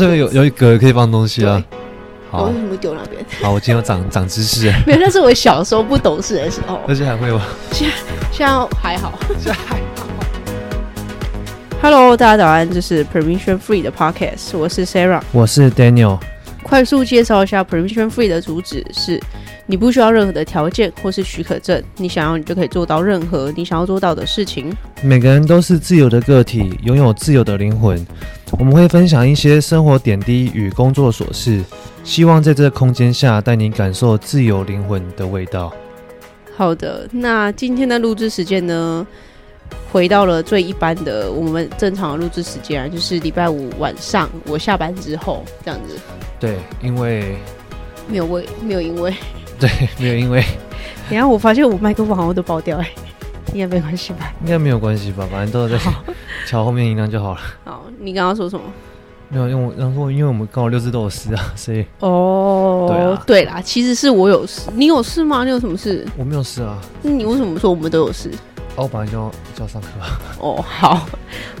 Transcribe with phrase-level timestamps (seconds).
[0.00, 1.62] 这边有有一格可以放东西啊。
[2.30, 3.22] 好，我为什么会丢那边？
[3.42, 4.72] 好，我今天要长长知识。
[4.86, 6.80] 没有，那是我小时候不懂事的时候。
[6.88, 7.42] 而且还会吗？
[7.70, 7.94] 现在
[8.32, 10.06] 现在还好，现在还好。
[11.82, 16.18] Hello，大家早安，这是 Permission Free 的 Podcast，我是 Sarah，我是 Daniel。
[16.62, 19.20] 快速介绍一下 Permission Free 的主旨是：
[19.70, 24.74] 你不需要任何的条件或是许可证，你想要你就可以做到任何你想要做到的事情。
[25.00, 28.04] 每个人都是自由的个体，拥有自由的灵魂。
[28.58, 31.62] 我们会分享一些生活点滴与工作琐事，
[32.02, 35.72] 希望在这个空间下带你感受自由灵魂的味道。
[36.56, 39.06] 好的，那今天的录制时间呢？
[39.92, 45.96] 回到了最一般的我们正常的录制时间啊，就是礼拜五晚上我下班之后这样子。
[46.40, 47.36] 对，因为
[48.08, 49.14] 没有为没有因为
[49.60, 50.42] 对没有因为，
[51.10, 52.90] 等下我发现我麦克风好像都爆掉哎，
[53.52, 54.32] 应该没关系吧？
[54.42, 55.28] 应该没有关系吧？
[55.30, 55.78] 反正都在
[56.46, 57.40] 调后面音量就好了。
[57.64, 58.64] 好，你刚刚说什么？
[59.28, 65.44] 没有，因为然后因为我们刚好六只都有事啊，所以哦，对啊，对啦，其实是我有事，你有事吗？
[65.44, 66.04] 你有什么事？
[66.16, 66.76] 我没有事啊。
[67.02, 68.30] 那你为什么说我们都有事？
[68.76, 69.88] 哦，我本来就要就要上课。
[70.40, 71.06] 哦，好，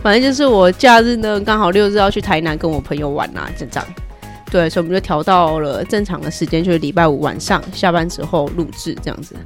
[0.02, 3.86] 反正就是我假日呢，刚好六日要去台南跟我朋友玩啊，这样。
[4.50, 9.36] 对，所以我们就调到了正常的时间，就是礼拜五晚上下班之后录制这样子。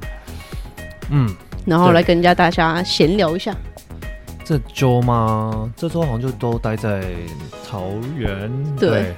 [1.11, 1.33] 嗯，
[1.65, 3.55] 然后来跟人家大家闲聊一下。
[4.43, 5.71] 这周吗？
[5.75, 7.03] 这周好像就都待在
[7.67, 8.51] 桃园。
[8.79, 9.15] 对，对，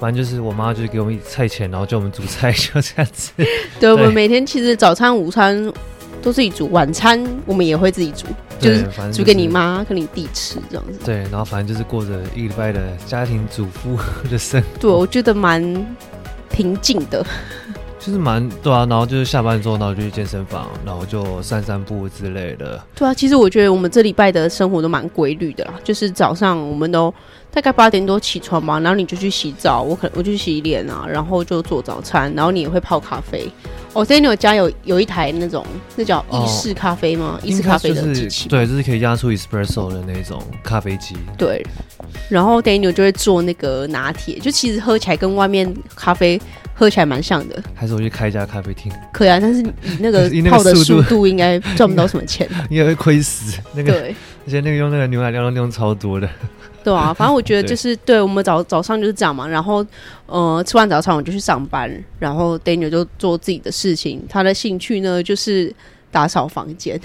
[0.00, 3.32] 反正就是我妈就是给我们菜钱，然后叫我们煮菜， 就这样子。
[3.36, 3.46] 对，
[3.80, 5.72] 对我们每天其实早餐、午餐。
[6.20, 8.26] 都自己煮，晚餐我们也会自己煮，
[8.58, 10.98] 就是煮给你妈跟你弟吃这样子。
[11.04, 13.96] 对，然后反正就是过着一个礼拜的家庭主妇
[14.30, 14.66] 的生活。
[14.78, 15.62] 对，我觉得蛮
[16.50, 17.24] 平静的，
[17.98, 18.86] 就是蛮对啊。
[18.86, 22.82] 然后就是下班之后，然后就去健身房，然后就散散步之类的。
[22.94, 27.12] 对啊，其实我觉得我们这礼拜的生活都蛮规律的啦，就是早上我们都
[27.52, 33.50] 大概八点多起床嘛，然后你就去洗澡，我可能我就去洗脸啊，然后就做早餐，然后你也会泡咖啡。
[33.98, 37.36] 我 Daniel 家有有一台那种，那叫意式咖啡吗？
[37.42, 41.16] 意式咖啡的机器，对，就是可以压出 espresso 的那种咖啡机。
[41.36, 41.66] 对，
[42.28, 46.40] 然后 Daniel 就会做那个拿铁，就其实喝起来跟外面咖啡
[46.74, 47.60] 喝起来蛮像的。
[47.74, 48.92] 还是我去开一家咖啡厅？
[49.12, 53.58] 可以啊，但是你 那个泡的速度应该赚不到什么钱， 应该会亏死。
[53.74, 54.14] 那个，对，
[54.48, 56.26] 而且那个用那个牛奶量都用超多的。
[56.82, 59.84] 对啊， 反正我觉得就是对，对我们早早上就是这样嘛，然后
[60.24, 65.70] 呃吃完早餐我就去上班，然后 Daniel 就做自己的事情，他的兴趣呢就是
[66.10, 66.98] 打扫房间，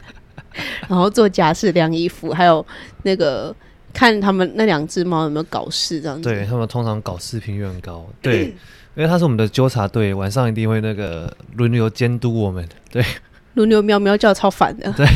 [0.88, 2.64] 然后做家事、晾衣服，还有
[3.02, 3.54] 那个
[3.92, 6.26] 看他们那两只猫有没有搞事这样子。
[6.26, 8.44] 对，他们通常搞事频率很高，对，
[8.96, 13.04] 因为他是我们的纠察队，晚上一定会那个轮流监督我们，对，
[13.52, 15.06] 轮流喵喵叫超烦的， 对。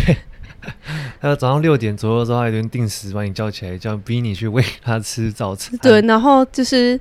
[1.20, 5.76] 还有早上六点左右的时候，他一定定时把你叫起来，叫逼你去喂他吃早餐。
[5.82, 6.98] 对，然后就是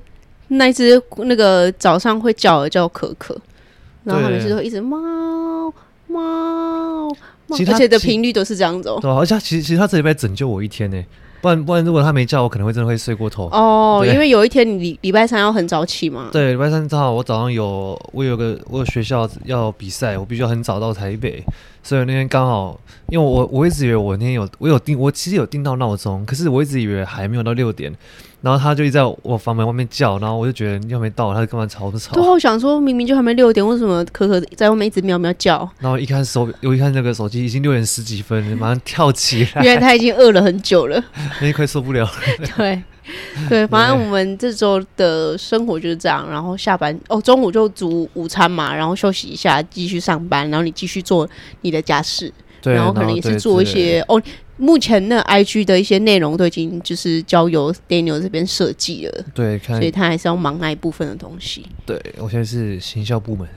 [0.48, 3.36] 那只那个早上会叫的叫可可，
[4.04, 5.72] 然后他们就会一直猫
[6.06, 7.08] 猫，
[7.48, 8.98] 而且的频率都是这样子哦。
[9.00, 11.04] 对，而且其实其实他这礼拜拯救我一天呢，
[11.42, 13.48] 不然不然如果他没叫我，可能会真的会睡过头。
[13.48, 16.30] 哦，因为有一天你礼礼拜三要很早起嘛。
[16.32, 21.42] 对，礼拜三正好我早上有我有个我有学校要比赛，我必须要很早到台北。
[21.82, 27.92] 所以那天刚好，因为我我一直以为我那天有我有定，我其实有定到闹钟，可是我一直以为还没有到六点，
[28.42, 32.12] 然后他就一直在我房门外面叫，然后我就觉得你还没到，他就干嘛吵不吵？
[32.12, 35.68] 对，我想说明明就还没六点，为什么可可在外面一直喵喵叫？
[35.78, 41.02] 然后一看手，我一看那个手机已经六点十几分，马上跳起来，原来他已经饿了很久了，
[41.40, 42.10] 那一块受不了了。
[42.56, 42.82] 对。
[43.48, 51.28] 对，反正我们这周的生活就是这样，然后下班哦，中午就煮午餐嘛，然后休息一下，继续上班，然后你继续做
[51.62, 52.32] 你的家事，
[52.62, 54.22] 对，然后可能也是做一些哦。
[54.62, 61.66] 目前那 IG 的一些内容都已经就是交由 Daniel 这边设计了，对，所以他还是要忙那一部分的东西。
[61.84, 63.48] 对，我现在是行销部门。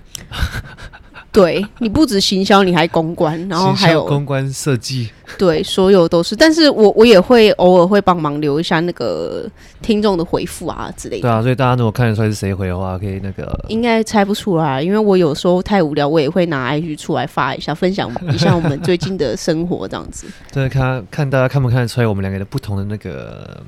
[1.35, 6.33] 对，你不止行销，你还公关，然后还有公关设计，对，所有都是。
[6.33, 9.45] 但是我我也会偶尔会帮忙留一下那个
[9.81, 11.23] 听众的回复啊之类的。
[11.23, 20.25] 对啊，所以大家如果看得出来是谁回的话，可以那个应该猜不出来，因为我有时候太无聊，我也会拿 IG 出来发一下，分享一下我们最近的生活这样子。
[20.53, 23.61] 对，看看大家看不看得出来我们两个的不同的那个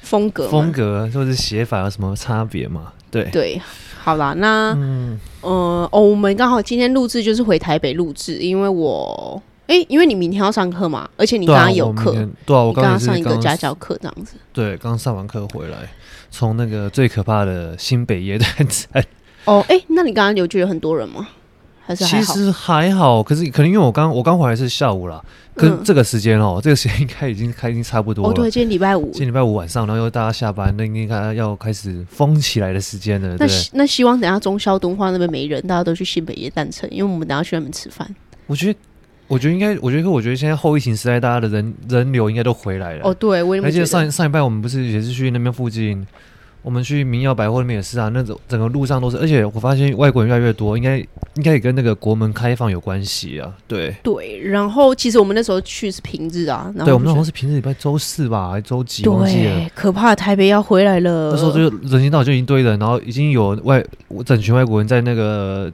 [0.00, 2.92] 风格，风格或者写法有什么差别吗？
[3.12, 3.62] 对对。
[4.04, 12.10] 好啦，那嗯、呃、哦，我们刚好今天录制就是回台北录制，因为我哎、欸，因为你明天要上课嘛，而且你刚刚有课，
[12.44, 15.88] 对啊，我刚刚上一个家教课这样子，对，刚上完课回来，
[16.32, 19.00] 从那个最可怕的新北耶诞城。
[19.44, 21.28] 哦，哎、欸，那你刚刚有觉得很多人吗？
[21.84, 22.18] 还是还？
[22.18, 25.22] 其实还好，可是可能因为我刚我刚回来是下午啦，
[25.54, 28.30] 跟这个时间哦、 这个时间应该已经开已经差不多了。
[28.30, 33.36] 哦，对，今天礼拜五，今天礼拜五晚上，然后又大家下班，那应该要开始封起来的时间了。
[33.38, 38.08] 那那希望等下中消东化那边没人，大家都去新北耶诞城，因为我们等下去那边吃饭。
[38.46, 38.78] 我觉得，
[39.28, 43.00] 我觉得应该，我觉得，我觉得现在后疫情时代，大家的人人流应该都回来了。
[43.04, 46.06] 哦，对，我也而且上上一拜我们不是也是去那边附近。
[46.62, 53.52] 我们去民耀百货那边也是啊，那种整个路上都是，而且我发现外国人越来越多，应该应该也跟那个国门开放有关系啊。
[53.66, 59.02] 对对，然后其实我们那时候去是平日啊，对，我们那时候是平日礼拜周四吧，还周几？
[59.02, 61.32] 对，可怕台北要回来了。
[61.32, 63.84] 那时候就人行道就已经堆人，然后已经有外
[64.24, 65.68] 整群外国人在那个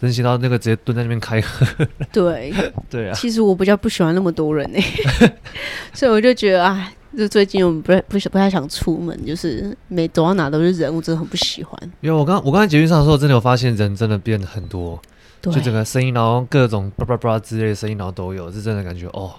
[0.00, 1.66] 人行道那个直接蹲在那边开喝。
[2.12, 2.52] 对
[2.90, 5.32] 对啊，其实我比较不喜欢那么多人呢、欸，
[5.94, 6.92] 所以我就觉得啊。
[7.16, 11.78] 就最近我们不不不太想出门，就是每走到哪都是人，我真的很不喜欢。
[12.00, 15.00] 因为我刚我刚才捷运上的时候，真的有发现人真的变得很多，
[15.42, 19.32] 就整个声音，然后各种叭叭叭之类的声音，然后都有，是真的感觉哦，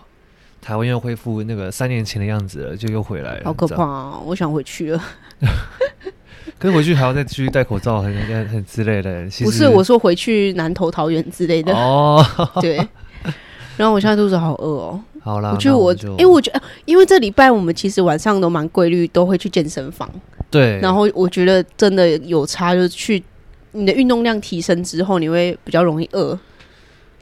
[0.61, 3.41] 台湾又恢复那个三年前的样子了，就又回来了。
[3.45, 4.19] 好可怕啊！
[4.25, 5.03] 我想回去了。
[6.57, 9.25] 可是回去还要再继续戴口罩，很很很之类的。
[9.43, 11.73] 不是，我说回去南投桃园之类的。
[11.73, 12.25] 哦，
[12.61, 12.77] 对。
[13.75, 15.01] 然后我现在肚子好饿哦。
[15.25, 20.07] 好啦，我觉得我，因为、欸、我觉得，因为这礼拜我们其实晚上都蛮规律，都会去健身房。
[20.51, 20.79] 对。
[20.81, 23.23] 然后我觉得真的有差，就是去
[23.71, 26.37] 你的运动量提升之后，你会比较容易饿。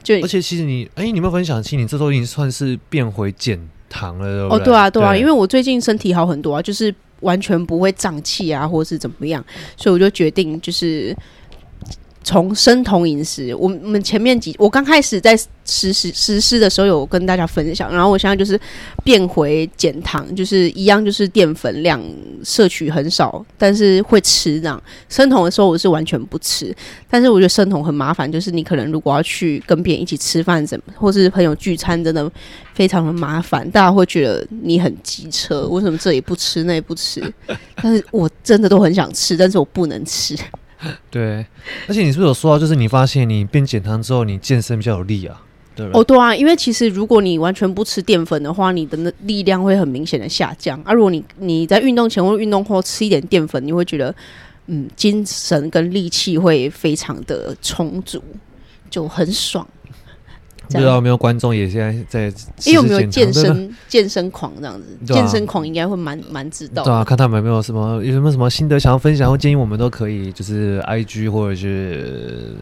[0.02, 1.62] 就而且其实你，哎、欸，你有没有分享？
[1.62, 3.58] 其实你这周已经算是变回减
[3.88, 4.58] 糖了，对对？
[4.58, 9.42] 哦，对啊，对啊，对因为我最近身体好很多啊，就是完全不会胀气啊，或者是怎么样，
[9.78, 11.16] 所以我就决定就是。
[12.24, 15.36] 从生酮饮食，我们我们前面几，我刚开始在
[15.66, 18.58] 实施实施的时候有跟大家分享，然后我现在就是
[19.04, 22.02] 变回减糖，就是一样就是淀粉量
[22.42, 24.82] 摄取很少，但是会吃这样。
[25.08, 26.74] 生酮的时候我是完全不吃，
[27.08, 32.30] 但是我觉得生酮很麻烦，就是你可能如果要去跟别人一起吃饭怎么，或是朋友聚餐，真的
[32.72, 37.22] 非常的麻烦，大家会觉得你很机车，为什么这也不吃那也不吃？
[37.76, 40.34] 但是我真的都很想吃，但是我不能吃。
[41.10, 41.46] 对，
[41.88, 45.40] 而且你是不是有说到，就是你发现你变减糖之后，你健身比较有力啊？
[45.76, 50.80] 对哦，对啊，因为其实如果你完全不吃淀粉的话，你的那力量会很明显的下降。
[50.84, 54.14] 啊、如果你你在运动前或运动后吃一点淀粉，你会觉得
[54.66, 58.22] 嗯，精神跟力气会非常的充足，
[58.88, 59.66] 就很爽。
[60.68, 62.36] 不知道有没有观众也现在在？
[62.64, 65.12] 因为有没有健身健身狂这样子？
[65.12, 66.82] 健身狂应该会蛮蛮知道。
[66.82, 72.56] 对啊，看他们有没有什么有什么什么心得想要分享或建议，我们都可以，就是 I G 或者是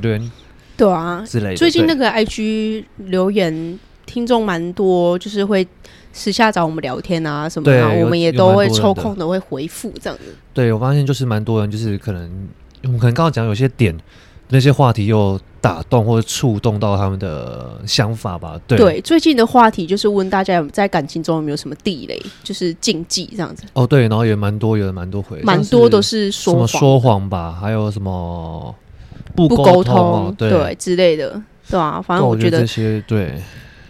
[0.00, 0.30] 留言。
[0.76, 1.56] 对啊，之类的。
[1.56, 5.66] 最近那个 I G 留言听众蛮多，就是会
[6.12, 10.34] 私下找我们聊天啊什么的，我们也都会抽空的会回复这样子。
[10.54, 12.48] 对，我发现就是蛮多人，就是可能
[12.84, 13.94] 我们可能刚刚讲有些点。
[14.50, 18.58] 那些话题又打动或者触动到他们的想法吧？
[18.66, 23.64] 对，对，最近的话题就是问大家在感情中有没有什么地雷，就是禁忌这样子。
[23.74, 28.74] 哦，对，然后也蛮多，有的蛮多回，蛮多都是说谎，什么说谎吧，还有什么
[29.34, 33.34] 不沟通，通对，对之类的，对啊，反正我觉得，我觉得这些对，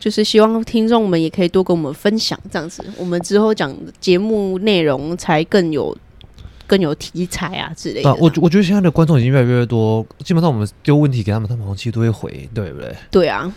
[0.01, 5.97] 就是希望听众们也可以多跟我们分享这样子，我们之后讲节目内容才更有。
[6.69, 8.15] 更有题材啊之类的。
[8.15, 12.95] 我我觉得现在的观众已经越来越多，基本上我们丢问题给他们，他们好像其实都会回，对不对？
[13.11, 13.53] 对啊，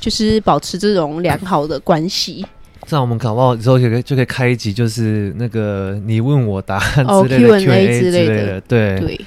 [0.00, 2.46] 就是保持这种良好的关系。
[2.86, 8.60] 这样我们搞不好之后就可以就可以开一集，就是那个你问我答案之类的 Q&A、oh, 之类的。
[8.60, 9.20] 对对，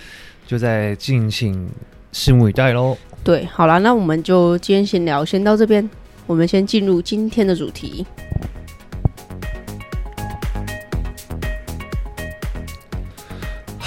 [0.48, 1.70] 就在敬请
[2.14, 2.98] 拭目以待喽。
[3.22, 5.88] 对，好了，那我们就今天先聊，先到这边，
[6.26, 8.06] 我们先进入今天的主题。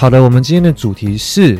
[0.03, 1.57] 好的，我们今天的主题是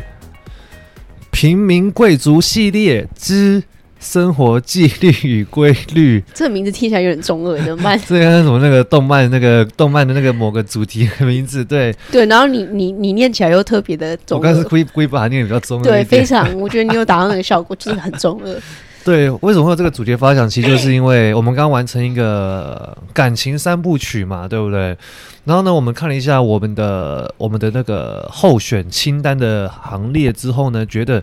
[1.32, 3.64] 平民贵族系列之
[4.02, 6.22] 生活纪律与规律。
[6.34, 7.98] 这个名字听起来有点中二，怎么办？
[8.06, 12.26] 这个什么那个动漫那个动漫的那个某个主题的名字，对对。
[12.26, 14.40] 然后你你你念起来又特别的中二。
[14.40, 15.84] 我刚是故意故意把它念的比较中二。
[15.86, 18.54] 对，非常，我觉得你有达到那个效果，就是很中二。
[19.04, 20.50] 对，为什么会有这个主题发想？
[20.50, 24.98] 其实就是因为我们刚完成一个感情三部曲嘛，对不对？
[25.44, 31.22] 然后呢，我们看了一下我们的我们的那个候选清单的行列之后呢，觉得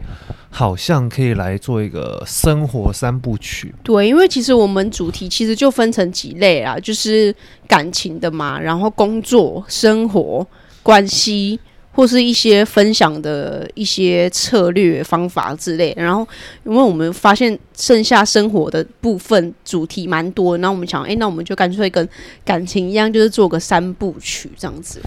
[0.50, 3.74] 好像可以来做一个生活三部曲。
[3.82, 7.34] 对，因为其实我们主题其实就分成几类啊，就是
[7.66, 10.46] 感情的嘛，然后工作、生活、
[10.82, 11.58] 关系。
[12.00, 16.26] 或是一些分享的一些策略方法之类，然后
[16.64, 22.08] 因为我们发现剩下生活的部分主题蛮多，然后我们想，哎、那我们就干脆跟
[22.42, 24.98] 感情一样，就是做个三部曲这样子。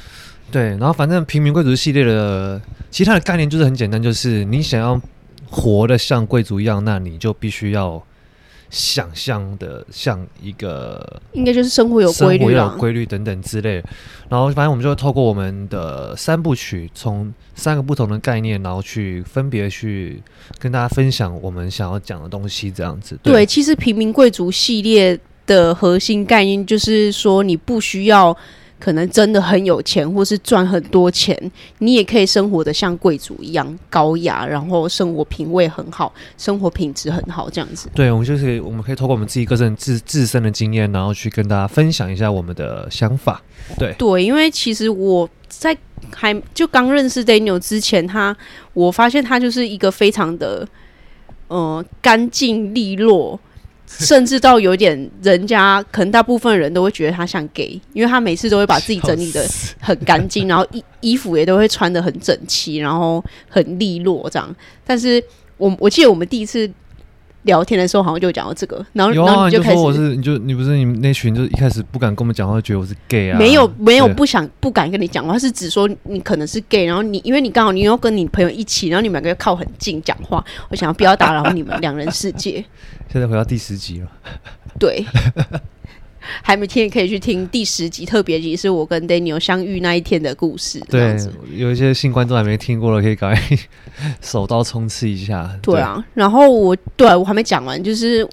[0.51, 5.01] 对，然后反正平民贵族系列的其他的概念就是很简单，就是你想要
[5.49, 8.03] 活得像贵族一样，那你就必须要。
[8.73, 13.75] 想象的像一个，应该就是生活有规律，有规律等等之类。
[14.27, 20.19] 然后，反正我们就会透过我们的三部曲，从三个不同的概念，然后去分别去
[20.57, 23.15] 跟大家分享我们想要讲的东西，这样子。
[23.21, 28.35] 对，对，其实平民贵族系列的核心概念就是说，你不需要。
[28.83, 31.39] 可能真的很有钱，或是赚很多钱，
[31.77, 37.87] 你也可以生活的像贵族一样高雅，然后生活品味很好，生活品质很好，这样子。
[37.95, 43.41] 对，我们就是我们可以透过我们自己个人自自身的经验，然后去跟大家分享一下我们的想法。
[43.77, 45.73] 对对，因为其实我在
[46.13, 48.35] 还就刚认识 Daniel 之前，他
[48.73, 50.67] 我发现他就是一个非常的
[51.47, 53.39] 呃干净利落。
[54.05, 59.45] 甚至到有点，人家可能大部分人都会觉得他像 gay，因为他每次都会把自己整理的
[59.79, 64.55] 很干净，然后衣衣服也都会穿的很整齐，然后很利落这样。
[64.85, 65.23] 但是
[65.57, 66.69] 我我记得我们第一次。
[67.43, 73.37] 聊天的时候好像就讲到这个，然后啊，然后你就开始你就说我是，你就你不是你们那群，就一开始不敢跟我们讲话，觉得我是 gay 啊？
[73.37, 82.63] 没有没有不想不敢跟你讲话，是指说你可能是 gay，然后你因为你刚好你又跟你朋友一起，然后你们两个又靠很近讲话，我想要不要打扰你们两人世界。
[83.11, 84.07] 现在回到第十集了，
[84.79, 85.05] 对。
[86.41, 90.79] 还没听，可以去听第十集特别集，是我跟 Daniel 相遇那一天的故事。
[90.89, 91.17] 对，
[91.55, 93.57] 有一些新观众还没听过的，可以赶快
[94.21, 95.49] 手刀冲刺一下。
[95.61, 98.27] 对啊，对然后我对我还没讲完，就是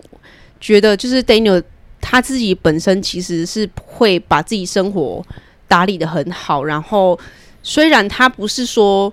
[0.61, 1.63] 觉得就是 Daniel
[2.01, 5.25] 他自己本身其实是会把自己生活
[5.69, 7.19] 打理的很好，然后
[7.63, 9.13] 虽然他不是说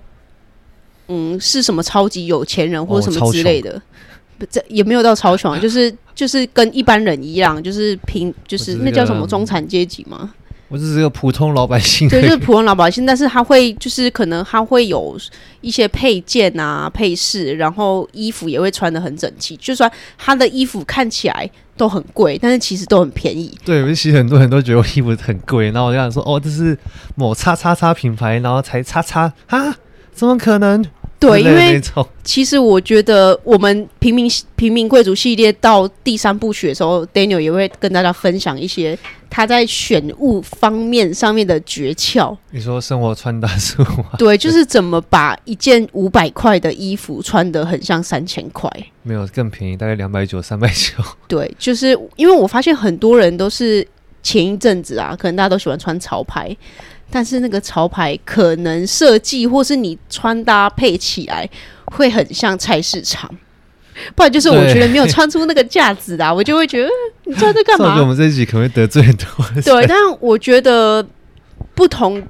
[1.07, 3.71] 嗯是什么超级有钱人或什么之类的。
[3.71, 3.81] 哦
[4.49, 10.31] 这也没有到超穷， 就是就是跟一般人一样，就是平，就是那叫什么中产阶级吗？
[10.69, 13.05] 我只是个普通老百姓，对，就是普通老百姓。
[13.05, 15.17] 但是他会，就是可能他会有
[15.61, 19.55] 一些配件啊、配饰，然后衣服也会穿的很整齐。
[19.55, 23.57] 就算他的衣服看起来都很贵，但是其实都很便宜。
[23.63, 26.77] 对，其实很多人都觉得我衣服很贵，然后我就想说，哦，这是
[27.15, 29.73] 某叉叉叉品牌，然后才叉叉啊？
[30.13, 30.83] 怎么可能？
[31.19, 31.81] 对，因为
[32.23, 38.97] 其实我觉得我们平民平民贵族系列到第三部曲的时候，Daniel 也会跟大家分享一些
[39.29, 42.37] 他在选物方面上面的诀窍。
[42.51, 44.05] 你说生活穿搭是吗？
[44.19, 48.71] 对，就是怎么把一件五百块的衣服穿得很像三千块。
[49.01, 51.03] 没有更便宜，大概两百九、三百九。
[51.27, 53.85] 对，就是因为我发现很多人都是
[54.21, 56.55] 前一阵子啊，可能大家都喜欢穿潮牌。
[57.09, 61.49] 但是那个潮牌可能设计或是你穿搭配起来
[61.85, 63.29] 会很像菜市场，
[64.15, 66.89] 不然就是我觉得没有穿出那个架子啊， 我就会觉得
[67.23, 67.99] 你穿这干嘛？
[68.01, 69.63] 我们这一集可能会得罪很多人。
[69.63, 71.05] 对，但我觉得
[71.73, 72.21] 不同，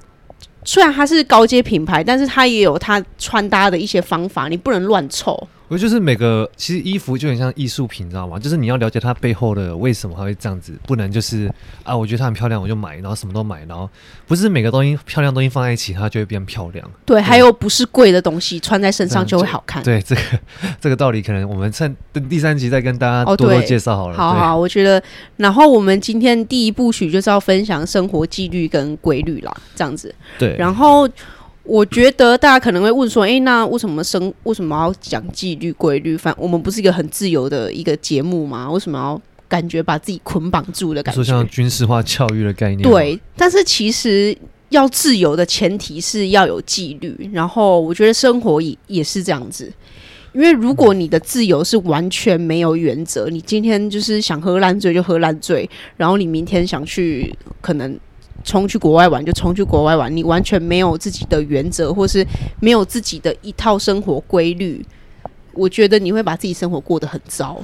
[0.63, 5.47] 虽然它是高阶品牌，但是它也有它穿搭的一些方法，你不能乱凑。
[5.67, 8.39] 我就是每个其实衣服就很像艺术品，你知道吗？
[8.39, 11.51] 就是你要了解它背后的为什么它会这样子，不能就是
[11.83, 13.89] 啊，我觉得它很漂亮我就买，然后什么都买，然后
[14.25, 16.89] 不是每个东西漂亮东西放在一起它就会变漂亮。
[17.05, 19.83] 对，对还有不是贵的东西穿在身上就会好看。
[19.83, 20.21] 对，这个
[20.79, 24.15] 这个道理可能我们趁等第三集再跟大家多多介绍好了。
[24.15, 25.03] 哦、好好，我觉得，
[25.35, 30.15] 然后我们今天第一部曲就是要分享生活纪律跟规律啦，这样子。
[30.39, 31.09] 对，然后。
[31.67, 36.15] 我觉得大家可能会问说：“哎、欸，那为什么生为什么要讲纪律规律？
[36.15, 38.71] 反我们不是一个很自由的一个节目吗？
[38.71, 42.81] 为什么要感觉把自己捆绑住的感觉？”说像军事化教育的概念。
[42.81, 44.35] 对，但是其实
[44.69, 47.29] 要自由的前提是要有纪律。
[47.33, 49.69] 然后我觉得生活也也是这样子，
[50.33, 57.99] 因为如果你的自由是完全没有原则，你今天就是想喝烂醉就喝烂醉，然后你明天想去可能。
[58.43, 62.25] 冲去国外玩就冲去国外玩，你完全没有自己的原则，或是
[62.61, 64.85] 没有自己的一套生活规律，
[65.53, 67.61] 我觉得你会把自己生活过得很糟。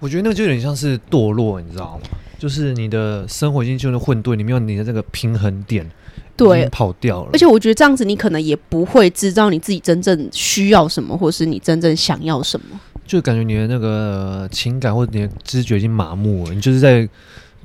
[0.00, 2.08] 我觉得那个就有点像是堕落，你知道吗？
[2.38, 5.88] 就是你的生活已经就是混沌，你没有你的这个平衡点，
[6.36, 7.30] 对，跑掉了。
[7.32, 12.78] 而且我觉得这样子，你可能也不会知道你自己真正需要什么，或是你真正想要什么。
[13.06, 17.08] 就感觉你的那个情感或者你的知觉已经麻木了，你就是在，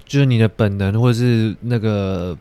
[0.05, 2.37] 就是你的本能或者是那个。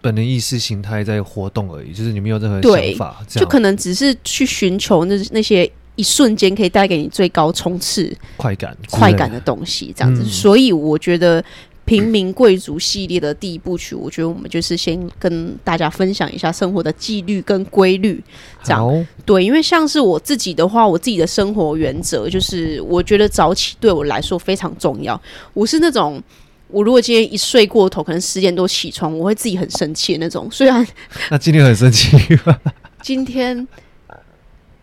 [0.00, 10.22] 本能意识形态在活动而已，就是你没有任何想法，就可能只是去寻求那那些一瞬间可以带给你最高冲刺快感、快感的东西，这样子。
[10.22, 11.42] 嗯、所以我觉得
[11.84, 18.22] 平民贵族系列的第一部曲，我觉得我们就是先跟大家分享一下生活的纪律跟规律，
[18.62, 19.44] 这样对。
[19.44, 25.20] 因为像是我自己的话，我自己的生活原则就是，我觉得早起对我来说非常重要。
[25.52, 26.22] 我是那种。
[26.68, 30.48] 我如果今天一睡过头，可能十点多起床，我会自己很生气的那种。
[30.50, 30.86] 虽然
[31.30, 32.58] 那今天很生气吗？
[33.02, 33.66] 今天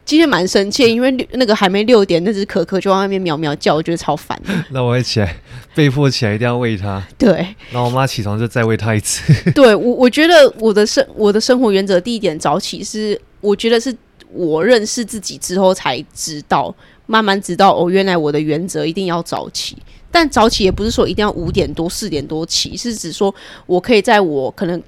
[0.05, 4.39] 今天蛮生气，因为那个还没六点，那只可可就在外面喵喵叫，我觉得超烦。
[4.71, 5.35] 那我会起来，
[5.75, 7.01] 被迫起来一定要喂它。
[7.17, 7.33] 对，
[7.71, 9.51] 然后我妈起床就再喂它一次。
[9.51, 13.95] 对我，我觉得我的生我的生活原则第一点早起是，我觉得是
[14.31, 16.73] 我认识自己之后才知道，
[17.05, 19.77] 慢慢知道哦，原来我的原则一定要早起。
[20.13, 24.81] 但早起也不是说一定要五点多四点多起，是指说我可以在我可能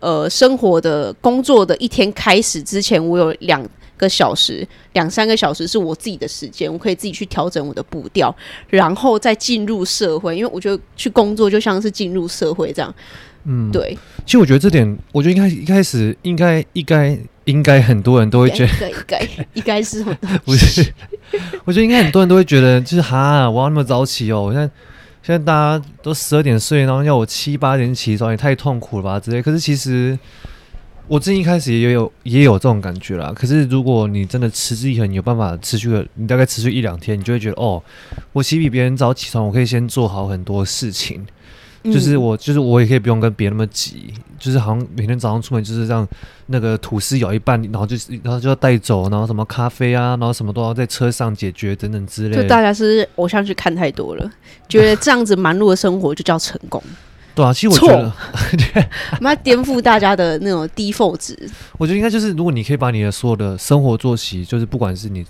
[0.00, 3.64] 呃生活的工作的一天开始之前，我有两。
[4.00, 8.34] 个小时，两三个小时是我自己的时间，我可以自己去调整我的步调，
[8.70, 10.34] 然后再进入社会。
[10.34, 12.94] 因为我觉得去工作就像是进入社会这样。
[13.44, 13.94] 嗯，对。
[14.24, 20.02] 其实我觉得这点，我觉得应该一开始应该应该应该很多人都会觉得，应该应该是
[20.44, 20.92] 不是？
[21.64, 24.50] 我觉得应该很多人都会觉得，就是哈，我要那么早起哦。
[24.52, 24.70] 现在
[25.22, 29.40] 现在大家都十二点睡，然后要我七八点起床，也太痛苦了吧之类。
[29.40, 30.18] 可是其实。
[31.08, 37.82] 我自己一开始也有也有这种感觉啦，可是如果你真的持之以恒，你有办法持续了，你大概持续一两天，你就会觉得哦，
[38.32, 41.26] 我其实比别人早起床，我可以先做好很多事情，嗯、
[41.84, 46.06] 就是我就是我也可以不用跟别人那么急，就是好像每天早上出门就是让
[46.46, 52.42] 那个吐司咬一半，然后就是然后就要带走，然后什么咖啡啊，然后什么都要在车上解决等等之类的。
[52.42, 54.30] 就大家是偶像剧看太多了，
[54.68, 56.82] 觉得这样子忙碌的生活就叫成功。
[57.34, 58.12] 对啊，其实我觉得，
[59.18, 61.36] 我们要颠覆大家的那种 default 值。
[61.78, 65.24] 我觉得应该就是，如果你可以把你的所有的生活作息，就是不管是你，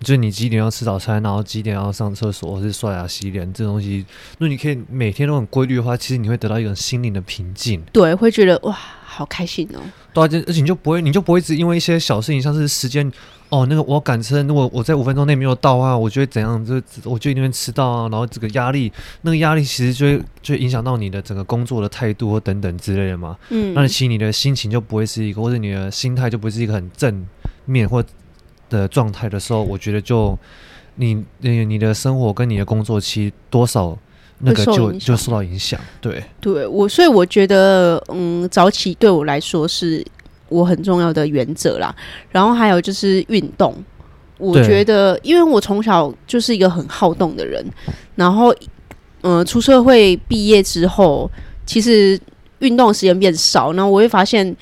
[0.00, 7.82] 就是你几点要吃早餐，然后几点要上厕所，或是刷牙洗脸这东西，如果你可以每天都很规律的话，其实你会得到一种心灵的平静。
[7.92, 8.76] 对，会觉得哇。
[9.14, 9.80] 好开心哦！
[10.14, 13.12] 对啊，而且你就不会，你就不会只因为一些小事情，像是时间
[13.52, 16.64] 哦，那个我赶车，如果我在五分钟内没有到啊，我就会怎样？
[16.64, 18.08] 就我就一定会迟到啊。
[18.10, 18.90] 然后这个压力，
[19.20, 23.36] 那个压力其实就会就影响到你的整个工作的态度或等等之类的嘛。
[23.50, 27.26] 嗯，那其实你的心情就不会是一个，或者你的心态就不是一个很正
[27.66, 28.02] 面或
[28.70, 30.38] 的状态的时候，我觉得就
[30.94, 33.98] 你你的生活跟你的工作期多少。
[34.44, 40.04] 那个就就受到影响，对，对我，所以我觉得，嗯，早起对我来说是
[40.52, 41.94] 我很重要的原则啦。
[42.30, 43.74] 然后还有就是运动，
[44.38, 47.64] 我觉得，因为我从小就是一个很好动的人，
[48.14, 48.52] 然后，
[49.22, 51.30] 嗯、呃，出社会毕业之后，
[51.64, 52.20] 其实
[52.58, 54.54] 运动时间变少，然后我会发现，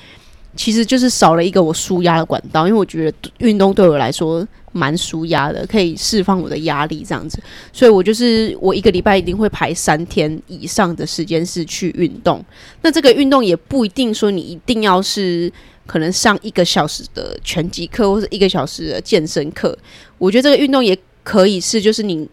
[0.55, 4.47] 其实就是少了一个我舒压的管道，因为我觉得运动对我来说。
[4.73, 12.41] 蛮舒压的，可以释放我的压力，这样子，所以我就是我一个礼拜一定会排三天以上的时间是去运动。
[12.81, 15.53] 那这个运动也不一定说你一定要是
[15.91, 19.77] 可能上一个小时的拳击课或者一个小时的健身课。
[20.19, 22.29] 我觉得这个运动也可以是，就是你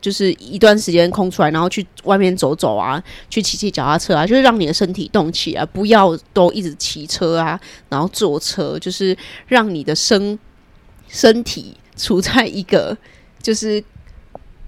[0.00, 10.36] 就是一段时间空出来，然后去外面走走啊，去骑骑脚踏车啊，就是让你的身体动起来，不要都一直骑车啊，然后坐车，就是让你的身。
[11.12, 12.96] 身体处在一个
[13.42, 13.82] 就是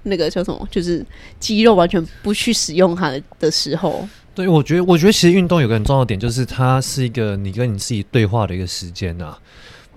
[0.03, 1.07] 那个叫什么，就是
[1.39, 4.09] 肌肉完全不去使用它的的时候。
[4.35, 9.37] 对，我觉得，我觉得其实运动有个很重要的点，就是它是一个你跟你自己对话的一个时间呐。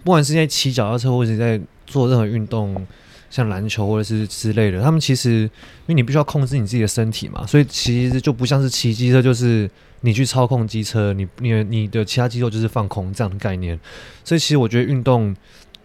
[0.04, 2.86] 不管是在骑脚踏车，或者是在做任何运动，
[3.30, 5.50] 像篮球或者是之类的，他们其实因
[5.88, 9.70] 为你必须要控制你自己的身体嘛，所以其实就不像是骑机车，就是
[10.02, 13.80] 你去操控机车，你你你的其他肌肉就是放空这样的概念。
[14.24, 15.36] 所以其实我觉得运动。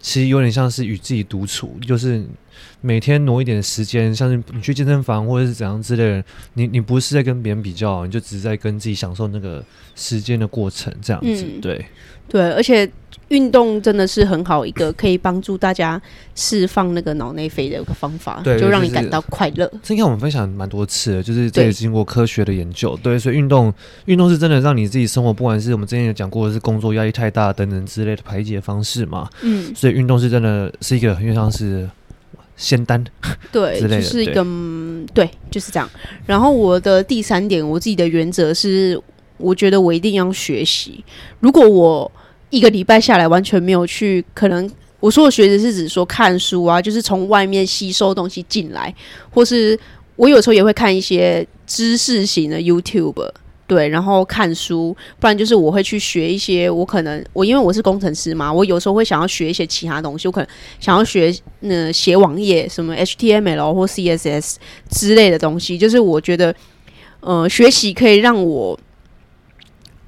[0.02, 2.24] 其实有点像是与自己独处，就是
[2.80, 11.84] 每天挪一点时间，像是你去健身房或者是怎样之类的，你你不是在跟别人比较，你就只是在跟自己享受那个时间的过程，这样子，嗯、对。
[12.28, 12.88] 对，而且
[13.26, 16.00] 运动真的是很好一个可以帮助大家
[16.36, 19.68] 释放那个脑内啡的一个方法，对，就让你感到快乐。
[19.82, 31.90] 这应该我们分享蛮多次的，就是这也经过科学的研究，对，对，所以运动运动是真的让你自己生活，不管是我们之前有讲过的是工作压力太大等等之类的排解方式嘛，嗯，所以运动是真的是一个很像是
[32.60, 33.02] 仙丹，
[33.50, 34.44] 对，就是一个
[35.14, 35.88] 对，对，就是这样。
[36.26, 39.00] 然后我的第三点，我自己的原则是，
[39.38, 41.02] 我觉得我一定要学习，
[41.40, 42.12] 如果我
[42.50, 44.70] 一个礼拜下来完全没有去，可能
[45.00, 48.94] 我说的学习是指说看书啊，就是从外面吸收东西进来，
[49.30, 49.78] 或是
[50.16, 53.26] 我有时候也会看一些知识型的 YouTube，
[53.70, 60.48] 对，然后看书，不然就是我会去学一些，我可能我因为我是工程师嘛，我有时候会想要学一些其他东西，我可能
[60.80, 64.56] 想要学那写网页，什么 HTML 或 CSS
[64.90, 66.52] 之类的东西，就是我觉得，
[67.20, 68.76] 呃，学习可以让我，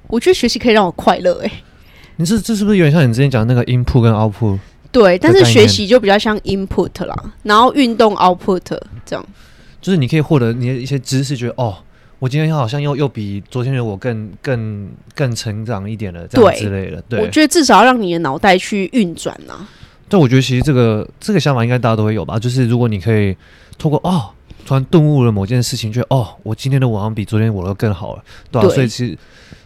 [0.07, 1.49] 我觉得学习可以让我快乐，诶。
[2.17, 4.59] 你是这是不是有点像你之前讲的那个 input 跟 output？
[4.91, 8.59] 对，但是学习就比较像 input 啦，然后运动 output
[9.05, 9.25] 这样。
[9.81, 11.77] 就是你可以获得你的一些知识，觉得哦，
[12.23, 17.01] 我今天好像又又比昨天的我更更更成长一点了，这样之类的。
[17.09, 19.67] 对，我觉得至少要让你的脑袋去运转呐。
[20.07, 23.35] 但我觉得其实这个这个想法应该大家都会有吧，就是如果你可以
[23.77, 24.29] 透过哦，
[24.65, 28.71] 突然顿悟了某件事情，觉得哦，我今天的我好像比昨天我都更好了，对吧、啊？
[28.73, 29.17] 所以其实。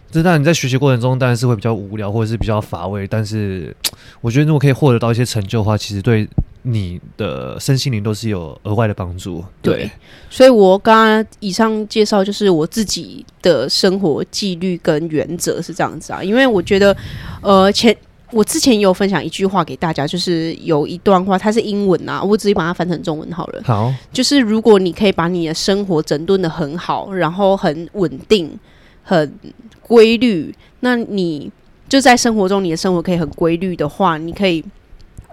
[0.09, 3.75] 这当然你在学习过程中当然是会比较无聊或者是比较乏味，但是
[4.21, 6.25] 我觉得如果可以获得到一些成就的话，其实对
[6.63, 9.43] 你的身心灵都是有额外的帮助。
[9.61, 9.91] 对，对，
[10.29, 16.95] 所以我刚刚以上介绍就是我自己的生活纪律跟原则是这样子啊，因为我觉得，
[17.41, 17.95] 呃，前
[18.31, 23.61] 我之前也有分享一句话给大家，就是有一段话它是英文啊，我直接把它翻成中文好了。
[23.63, 28.57] 好，就是如果你可以把你的生活整顿的很好，然后很稳定，
[29.03, 29.33] 很。
[29.87, 31.49] 规律，那你
[31.87, 34.61] 就在生活中，你的生活可以很规律的话，你可以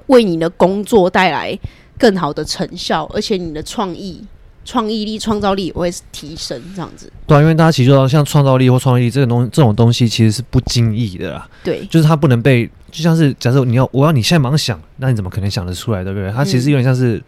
[0.06, 1.58] 为你的工作带来
[1.98, 4.22] 更好的成效，而且你的创意、
[4.64, 6.60] 创意力、创造力也会提升。
[6.74, 11.48] 这样子，对啊，因为大家其实说，像创造力或创意力这个东这种东西，其实是不经意的啦。
[11.62, 16.30] 对，就是它不能被，就像是假设你要我要你现在马上想，那你怎么可能想得出来，对不对？
[16.32, 17.24] 它其实有点像是，嗯、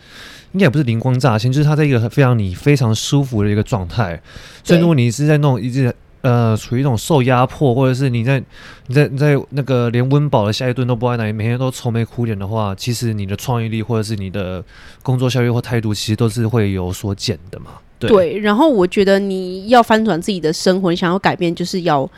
[0.52, 4.20] 应该也不是灵光乍现，就是它在一个非常你非常舒服的一个状态。
[4.64, 5.94] 所以如果你是在那种一直。
[6.26, 8.42] 呃，处于一种受压迫，或者是你在
[8.88, 14.64] 你在你在那个连温饱的下一顿都不爱哪里，每天都愁眉苦脸的话，其实你的创意力或者是你的
[15.04, 17.66] 工作效率或态度，其实都是会有所减的嘛。
[18.00, 18.10] 对。
[18.10, 22.10] 对，然后我觉得你要翻转自己的生活，你想要改变，就是要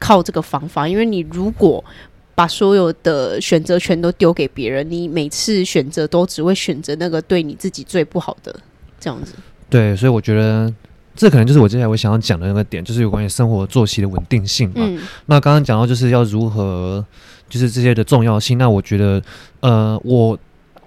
[0.00, 0.88] 靠这个方法。
[0.88, 1.84] 因为你如果
[2.34, 8.58] 把所有的选择权都丢给别人，你每次选择都只会选择那个对你自己最不好的
[8.98, 9.34] 这样子。
[9.68, 10.74] 对，所以我觉得。
[11.16, 14.76] 这可能就是我接下来我想要讲的那个点，就是有关于生活作息的稳定性嘛。
[14.78, 17.04] 嗯、那刚刚讲到就是要如何，
[17.48, 18.56] 就是这些的重要性。
[18.56, 19.22] 那我觉得，
[19.60, 20.38] 呃，我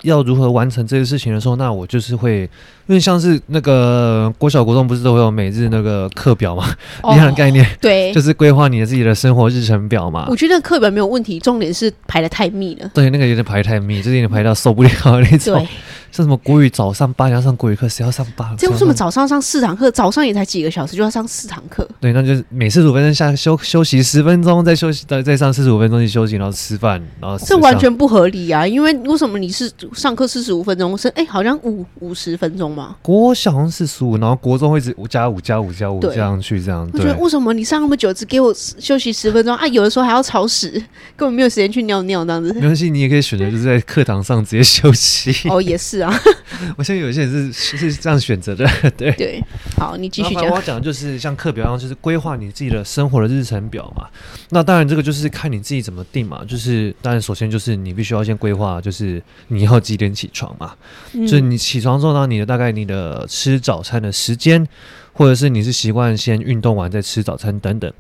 [0.01, 2.41] 要如何完成这些事情的时候，那我就是会，
[2.87, 6.65] 因为像是那个国小国中不是都会有每日那个课表嘛，
[7.13, 10.25] 一样的概念，对，就是规划你的自己的生活日程表嘛。
[10.29, 12.89] 我觉得课表没有问题，重点是排的太密了。
[12.93, 15.57] 对，那个有点排太密，就是有点排到受不了那种。
[15.57, 15.67] 对。
[16.13, 18.53] 像什么国语早上八点要上国语课，谁要上八？
[18.55, 19.89] 这为什么早上上四堂课？
[19.89, 21.87] 早上也才几个小时就要上四堂课？
[21.99, 28.67] 对，那就是每四十五分钟下休休息十分钟，再休息再再上四十五分钟去休息，然后吃饭，然后这完全不合理啊！
[28.67, 32.95] 因为为什么你是上课四十五分钟是哎、欸，好像五五十分钟嘛？
[33.01, 36.87] 国小好像是十五，然后国中会一直五加五加五加五这样去这样。
[36.91, 39.65] 对，我觉得为什么你上那么久只给我休息十分钟啊？
[39.69, 40.69] 有的时候还要超时，
[41.17, 42.53] 根本没有时间去尿尿这样子。
[42.53, 45.49] 没关系，你也可以选择就是在课堂上直接休息。
[45.49, 46.19] 哦，也是啊。
[46.83, 49.43] 现在有些人是是这样选择的， 对对。
[49.77, 50.45] 好，你继续讲。
[50.45, 54.07] 我要讲的就是像课表一样，就是规划你自己的生活的日程表嘛。
[54.49, 56.43] 那当然，这个就是看你自己怎么定嘛。
[56.47, 60.73] 就是当然，首先就是你必须要先规划，就是你要几点起床嘛。
[61.13, 64.67] 嗯、就是你起床之后呢，你的大概你的吃早餐的时间，
[65.13, 67.91] 或者是你是习惯先运动完再吃早餐等等。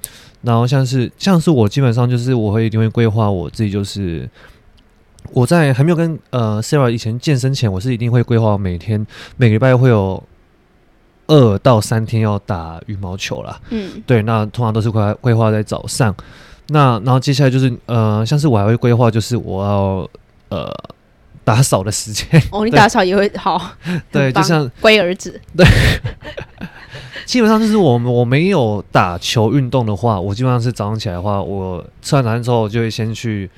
[0.41, 4.29] 然后像是像是我基本上就是我会一定会规划我自己就是。
[5.31, 9.05] 我在还没有跟呃 Sarah 以前健身前，我是一定会规划每天
[9.37, 10.21] 每个礼拜会有
[11.27, 13.59] 二到三天要打羽毛球啦。
[13.69, 16.15] 嗯，对，那通常都是规规划在早上。
[16.67, 20.09] 那然后接下来就是呃，像是我还会规划，就是我要
[20.49, 20.71] 呃
[21.43, 22.25] 打扫的时间。
[22.51, 23.71] 哦，你 打扫也会好。
[24.11, 25.39] 对，就像乖儿子。
[25.57, 25.65] 对，
[27.25, 33.49] 基本上就是我我没有打球运动的话，我基本上是早上起来的话，我吃完早餐之后，我就会先去。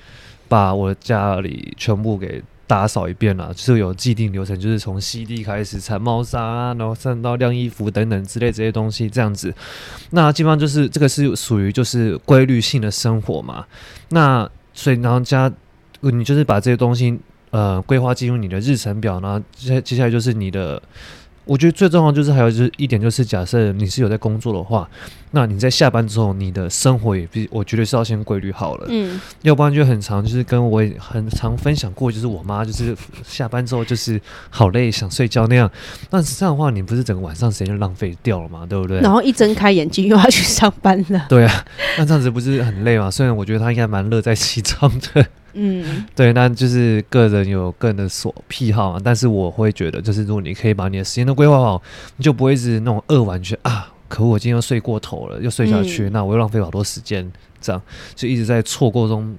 [0.48, 9.54] 把我家里全部给打扫一遍了，就是有既定流程，就是从吸地开始，铲猫砂，然后上到晾衣服等等之类这些东西，这样子。
[10.12, 13.66] 那基本上就是这个是属于就是规律性的生活嘛。
[14.10, 15.52] 那所以然后加
[16.02, 17.18] 你就是把这些东西
[17.52, 20.82] 呃规划进入你的日程表，然后接接下来就是你的。
[21.46, 24.90] 我觉得最重要就是还有就是一点就是，假设你是有在工作的话，
[25.32, 28.88] 那你在下班之后，你的生活也必，我觉得是要先规律好了。
[28.90, 35.70] 嗯，要不然就很长，就是跟我也很常分享过，就是我妈就是下班之后就是好累，想睡觉那样。
[36.10, 38.66] 那这样的话，你不是整个晚上时间就浪费掉了嘛？
[38.66, 39.00] 对不对？
[39.02, 41.28] 然后一睁开眼睛又要去上班了。
[41.30, 41.66] 对啊，
[41.98, 43.12] 那这样子不是很累吗？
[43.12, 45.26] 虽然我觉得她应该蛮乐在其中的。
[45.58, 51.82] 嗯，对，那就是个人有个人的所癖好嘛，但是我会觉得，就是如果你可以把你的时间都规划好，
[52.18, 57.82] 你就不会一直那种饿完去啊，可恶，我今天又睡过头了，又睡下去，嗯、那我又浪费好多时间，这样
[58.14, 59.34] 就一直在错过中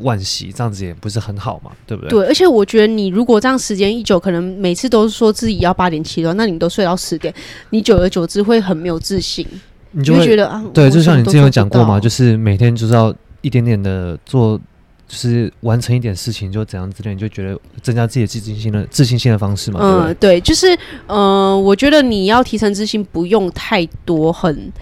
[0.00, 2.10] 惋惜，这样子也不是很好嘛，对不对？
[2.10, 7.32] 对，而且我觉得你如果这样时间一久，可能每次都说自己要八点起床，那你都睡到十点，
[7.70, 9.46] 你久而久之会很没有自信，
[9.92, 14.60] 你就会，就会觉得啊，对，就像你之前有讲过嘛，就是每天就是要一点点的做。
[15.08, 19.80] 就是完成一点事情就怎样之类，你就觉得增加自己的自信心的自信心的方式嘛？
[19.82, 20.74] 嗯，对，对，就是，
[21.06, 24.72] 嗯、呃，我觉得你要提升自信，不用太多很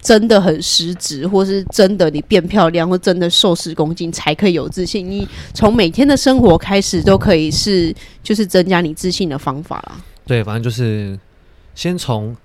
[0.00, 5.08] 真的很实质，或是真的你变漂亮，或真的瘦十公斤才可以有自信。
[5.08, 10.00] 你从每天的生活开始都可以是，就是增加你自信的方法啦。
[10.26, 11.18] 对，反正就是
[11.74, 12.36] 先从。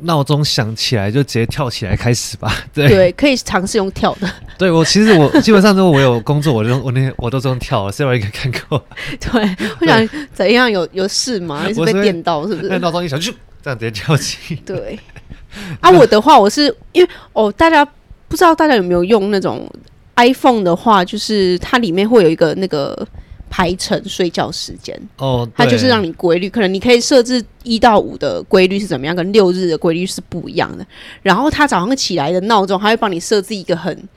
[0.00, 2.52] 闹钟响起来就直接跳起来开始吧。
[2.72, 4.30] 对，对，可以尝试用跳的。
[4.58, 8.82] 对，我其实我基本上都我有工作，我就我那天我都这样跳，是有一个看过。
[9.20, 11.60] 对，我想怎样有有事吗？
[11.60, 12.68] 还是被电到是不是？
[12.68, 13.32] 那闹钟一响就
[13.62, 14.56] 这样直接跳起。
[14.64, 14.98] 对。
[15.80, 17.84] 啊，我的话我是因为哦，大家
[18.28, 19.68] 不知道大家有没有用那种
[20.16, 23.06] iPhone 的话，就是它里面会有一个那个。
[23.50, 30.86] 排成睡觉时间哦，它就是让你规律，可能你可以设置一到五的规律是怎么样，跟六日的规律是不一样的。
[31.22, 34.08] 然后它早上起来的闹钟，它会帮你设置一个很。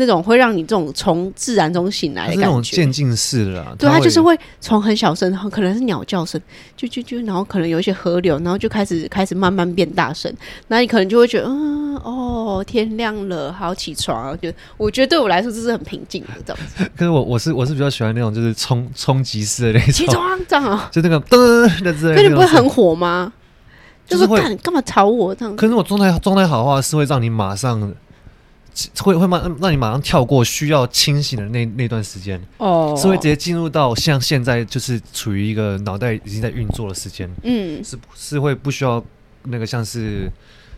[0.00, 3.74] 那种会让你这种从自然中醒来的感觉，那种渐进式的啦。
[3.76, 6.40] 对，它就是会从很小声，可能是鸟叫声，
[6.76, 10.32] 就就就，然后可能有一些河流，然后就开始开始慢慢变大声。
[10.68, 14.38] 那你可能就会觉得，嗯，哦，天亮了，好起床。
[14.40, 16.88] 就我觉得对我来说，这是很平静的这样子。
[16.96, 22.14] 可是我我是我是比较喜欢那种就是冲冲击式的那种起床这样啊， 就那个噔的之类。
[22.14, 23.32] 可你不会很火吗？
[24.06, 25.60] 就是干干嘛吵我这样子？
[25.60, 27.92] 可是我状态状态好的话，是会让你马上。
[28.98, 33.00] 会会马让你马上跳过需要清醒的那那段时间哦，oh.
[33.00, 39.02] 是会直接进入到像现在就是处于一个脑袋已经在运作的时间，嗯，是是会不需要
[39.44, 40.30] 那个像是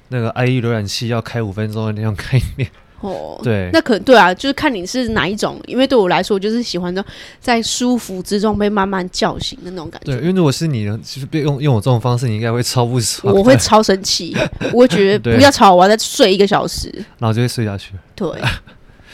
[0.09, 2.71] 那个 IE 浏览器要开五分钟的那种概念。
[3.01, 7.11] 哦，对，那可能对啊，就是看你是哪一种，因为对我来说，就是喜欢这种
[7.41, 10.13] 在舒服之中被慢慢叫醒的那种感觉。
[10.13, 13.33] 对，因为如果是你，就是用用我这种方式，你应该会超不爽。
[13.35, 14.37] 我会超生气，
[14.73, 17.93] 我会觉得 不要吵，我要再睡一个小时，然后就会睡下去。
[18.15, 18.29] 对，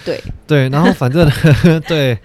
[0.04, 1.30] 对， 对，然后反正
[1.86, 2.18] 对，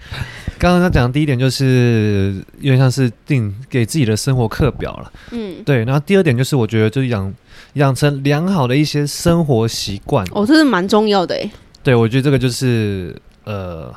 [0.62, 5.12] 刚刚他讲的第一点就是有点像是定给自己的生活课表了。
[5.32, 7.34] 嗯，对，然后第二点就是我觉得就是养。
[7.74, 11.50] 养成良好的一些生活习惯哦，这是蛮重要的诶。
[11.82, 13.90] 对，我觉得这个就是呃，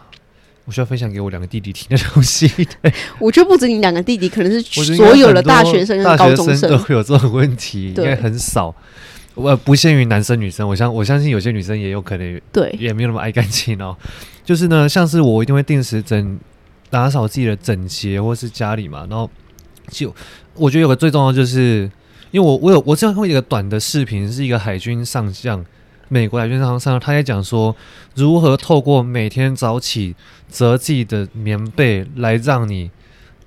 [0.63, 2.47] 我需要分享给我两个弟弟听的东西。
[2.81, 4.61] 对， 我觉得不止你两个弟弟，可能是
[4.95, 8.73] 所有的大学生、高中生都会有这种问题，应该很少。
[9.33, 13.93] 我不限于男生女生，我相我相信有些女生也有可能，对，也没有那么爱干净哦。
[14.45, 16.39] 就是呢，像是我一定会定时整
[16.95, 19.05] 打扫自己的整洁，或是家里嘛。
[19.09, 19.29] 然后
[19.89, 20.15] 就
[20.53, 21.91] 我觉得有个最重要就是。
[22.31, 25.63] 因为我我有我之前看过一个短的视频，是一个海军上将，
[26.09, 27.73] 美国海军上将，他在讲说
[28.13, 30.15] 如何透过每天早起
[30.51, 32.91] 折自己的棉被来让你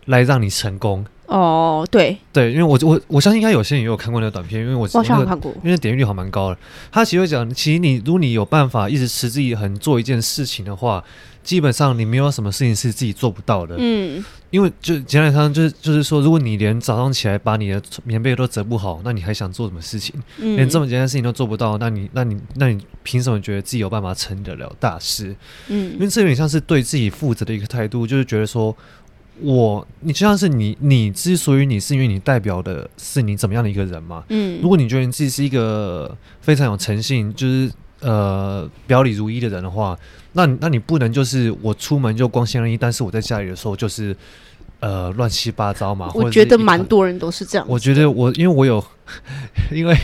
[0.06, 1.04] 来让你成功。
[1.28, 6.58] 哦，对对，因为我我我相信应该有些人也有看过那个短片，因为我好像看过，因为点击率好蛮高的。
[6.90, 11.04] 他其实会讲，其实你如果你有办法一直持之以恒做一件事情的话。
[11.40, 20.14] 基本上你没有什么事情是自己做不到的，嗯，因为就简单来说，就是就是说，如果你连早上起来把你的棉被都折不好，那你还想做什么事情？
[20.36, 25.34] 嗯，连这么简单的事情都做不到，那你那你那你凭什么觉得自己有办法成得了大事？
[25.68, 28.76] 嗯，因为这有点像是对自己负责的一个态度，就是觉得说，
[29.40, 34.24] 我你就像是你你之所以你是因为你代表的是你怎么样的一个人嘛？
[34.28, 37.70] 嗯，如果你觉得你自己是一个非常有诚信，就是。
[38.00, 39.98] 呃，表里如一的人的话，
[40.34, 44.16] 那那你不能就是我出门就光鲜亮丽，但是我在家里的时候就是
[44.78, 46.08] 呃乱七八糟嘛。
[46.14, 47.66] 我觉得蛮多人都是这样。
[47.68, 48.80] 我觉得我因为我有，
[49.72, 49.98] 因为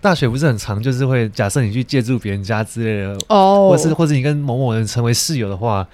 [0.00, 5.84] 大学不是很长，就是会假设你去借住别人家之类的哦，或是或者你跟某某人成为室友的话，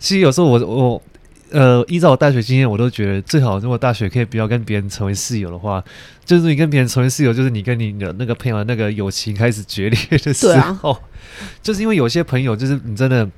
[0.00, 1.02] 其实有时候我我。
[1.50, 5.82] 呃，依照我大学经验，我都觉得最好，如果大学可以不要跟别人成为室友的话，
[6.24, 11.00] 就是你跟别人成为室友，就是你跟你的那个朋友的那个友情开始决裂的时候，啊、
[11.62, 13.28] 就是因为有些朋友，就是你真的，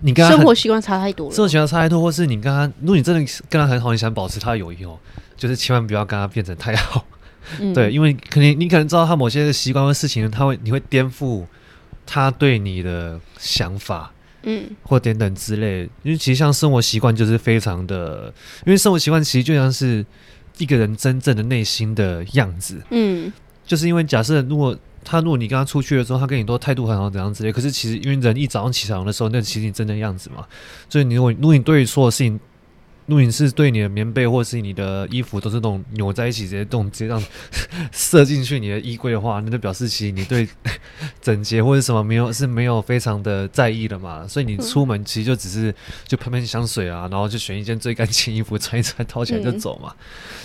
[0.00, 4.98] 你跟他生活习惯差太多了，生活习惯差太多，或是你跟他，如果你真的跟他很好，你想保持他的友谊哦，
[5.36, 7.04] 就是千万不要跟他变成太好，
[7.60, 11.44] 嗯、 对，因为可能你可能知道他某些习惯和事情，他会你会颠覆
[12.06, 14.10] 他对你的想法。
[14.42, 18.32] 嗯，或等等之类，因为其实像生活习惯就是非常的，
[18.66, 20.04] 因为生活习惯其实就像是
[20.58, 22.82] 一个人真正的内心的样子。
[22.90, 23.32] 嗯，
[23.66, 30.46] 就是因为假设如果他如果你跟他出去的时候，他跟你都态度很好怎样之类，可是其实因为人一早上起床的时候，那其实你真的样子嘛，
[30.88, 32.38] 所以你如果如果你对于所有事情。
[33.06, 37.22] 如果你是对你的棉被或是你的衣服都是那种扭在一起，直接动，直接这样
[37.90, 40.48] 射进去你的衣柜的话，那就表示其实你对
[41.20, 44.26] 整洁或者什么没有是没有非常的在意的嘛。
[44.26, 45.74] 所以你出门其实就只是
[46.06, 49.92] 就喷喷香水啊，然后就选一件最干净衣服穿一穿，套起来就走嘛。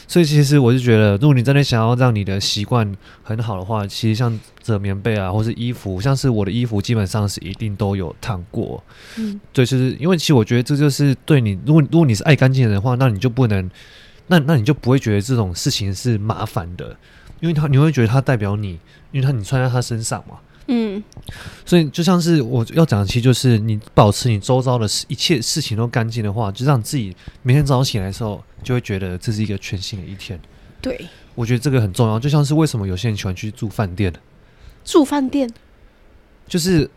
[0.07, 8.81] 所以其实我就觉得，如果你真的想要让你的习惯很好的话，其实像折棉被啊，或是衣服，像是我的衣服，基本上是一定都有烫过。
[9.17, 13.69] 嗯，对，就是因为其实我觉得这就是对你，如果如果你是爱干净的话，那你就不能，
[14.27, 16.97] 那那你就不会觉得这种事情是麻烦的，
[17.39, 18.79] 因为他你会觉得它代表你，
[19.11, 20.37] 因为他你穿在他身上嘛。
[20.69, 21.01] 嗯，
[21.65, 30.37] 所以就像是我要讲的，其实就是你保持你周遭的一切事情都干净的话，就让自己每天早上起来的时候，就会觉得这是一个全新的一天。
[30.81, 32.19] 对，我觉得这个很重要。
[32.19, 34.13] 就像是为什么有些人喜欢去住饭店？
[34.83, 35.49] 住饭店，
[36.49, 36.89] 就是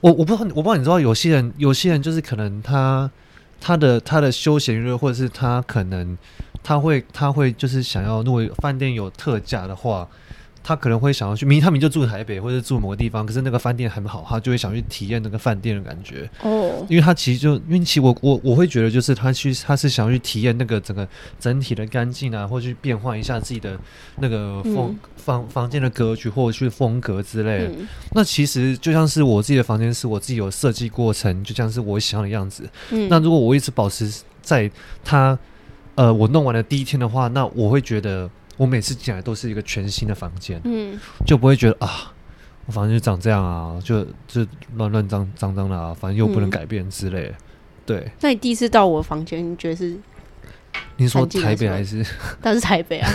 [0.00, 3.10] 我我不知道，我不知道你知道，有些人有些人就是可能他
[3.60, 6.16] 他的他的休闲娱乐，或者是他可能
[6.62, 10.08] 他会他会就是想要，如果饭店有特价的话。
[10.68, 16.28] 他可能会想要去，明明他们就住台北或者住某个地方，可是那个饭店很好，他就会想去体验那个饭店的感觉。
[16.42, 21.08] 哦，因为他其实就，因为其实我我我会觉得，就是他去，他是想要去体验那个整个
[21.40, 23.78] 整体的干净啊，或去变换一下自己的
[24.18, 27.68] 那个风、嗯、房房间的格局或者去风格之类的。
[27.68, 32.68] 嗯、那其实就像是我自己的房间，是我自己有设计过程，就像是我想要的样子。
[32.90, 34.70] 嗯，那如果我一直保持在
[35.02, 35.38] 他
[35.94, 38.28] 呃我弄完的第一天的话，那我会觉得。
[38.58, 42.12] 我每次进来都是一个全新的房间，嗯，就不会觉得啊，
[42.66, 47.34] 我房间就长这样啊，就就乱乱脏脏脏的啊，反正又不能改变之类的，嗯、
[47.86, 48.12] 对。
[48.20, 49.96] 那你第一次到我房间，你觉得是？
[50.96, 52.04] 你说台北还是？
[52.42, 53.10] 但是台北啊。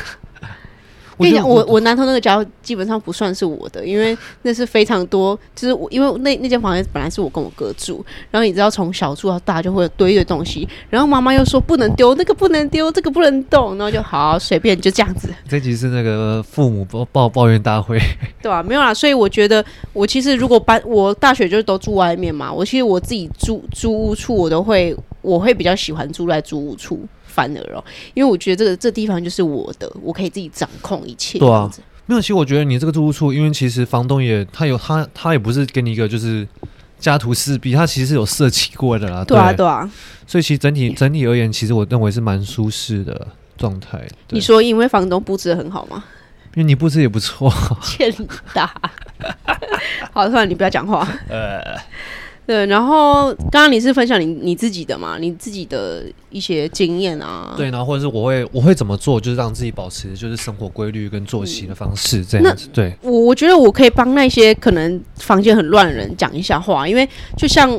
[1.17, 15.29] 我跟你讲，我我南头那个家基本上不算是我的，因为那是非常多，就是我因为那那间房间本来是我跟我哥住，然后你知道从小住到大就会有堆的东西，然后妈妈又说不能丢，那个不能丢，这个不能动，然后就好随便就这样子。
[15.47, 17.99] 这集是那个父母抱抱抱怨大会，
[18.41, 18.63] 对吧、啊？
[18.63, 26.99] 没有啦，所以我觉得我其实如果搬我大学就是都住外面嘛，我其实我自己住租屋处我都会我会比较喜欢住在租屋处。
[27.33, 31.39] 反而哦，因为我觉得这个这地方就是我的，我可以自己掌控一切。
[31.39, 31.69] 对啊，
[32.05, 36.47] 没有，其实我觉得你这个住处，因为其实房东也他有他他也不是给你一个就是
[36.99, 39.23] 家徒四壁，他其实是有设计过的啦。
[39.23, 39.89] 对啊，对啊。
[40.27, 43.99] 所以其实整体整体而言，其实我认为是蛮舒适的状态。
[44.29, 46.03] 你说因为房东布置的很好吗？
[46.55, 47.51] 因为你布置也不错。
[47.81, 48.13] 欠
[48.53, 48.71] 打。
[50.11, 51.07] 好，算了，你不要讲话。
[51.27, 51.75] 呃。
[52.45, 57.53] 对，然后刚刚你是分享你你自己的嘛，你自己的一些经验啊。
[57.55, 62.67] 对，然后或者是我会我会怎么做，就是让自己保持就是生活规律跟作息的方式这样子。
[62.73, 67.69] 对，我我觉得我可以帮那些可能房间很乱的人讲一下话，因为就像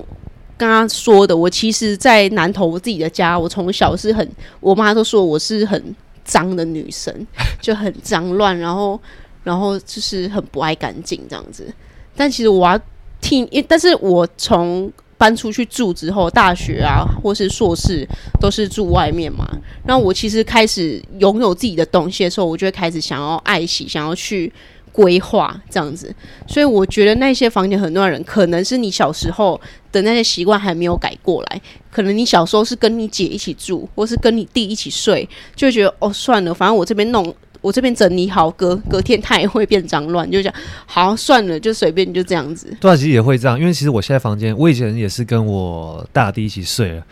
[0.57, 4.27] 刚刚说的，我其实，在南投我自己的家，我从小是很，
[4.61, 7.15] 我妈都说我是很脏的女生，
[7.61, 8.99] 就很脏乱，然后
[9.43, 11.71] 然后就是很不爱干净这样子。
[12.17, 12.81] 但其实我要。
[13.25, 18.07] 听，但是我从搬出去住之后，大学啊，或是硕士，
[18.39, 19.49] 都是住外面嘛。
[19.87, 24.53] 然后我其实开始拥有自己的东西的时候，我就会开始想要爱惜，想要去
[24.93, 26.15] 规划这样子。
[26.47, 29.59] 所以我觉得那些房间很多人，可能是你小时候
[29.91, 31.61] 的那些习惯还没有改过来。
[31.91, 37.35] 可能你小时候是跟你姐一起住，或是跟你弟一起睡，就觉得哦，算了，反正我这边弄。
[37.65, 40.55] 我这边整理好，隔隔天它也会变脏乱，就这样。
[40.85, 42.77] 好，算了，就随便，就这样子。
[42.79, 47.03] 对啊，其实也会这样，因为其实我现在房间，我以前也是跟我大弟一起睡了。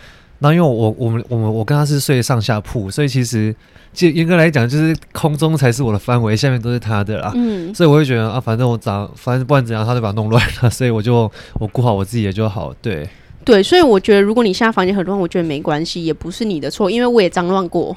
[0.41, 3.55] 那因为我我们我们我跟他是睡上下铺，所以其实
[3.95, 7.33] 就严格来讲，就是空中才是我的范围，下面都是他的啦。
[7.35, 7.75] 嗯。
[7.75, 12.75] 所以我会觉得啊，反正我长，反正不管怎样，他就把它弄乱了，所以我就我顾好我自己也就好。
[12.83, 13.09] 对。
[13.44, 17.96] 对，所以我觉得，如果你现在房间很乱，我觉得没关系，也不是你的错，因为我也脏乱过。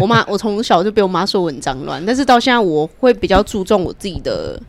[0.00, 4.60] 我妈，我从小就被我妈说我很脏乱，但是到现在，我会比较注重我自己的。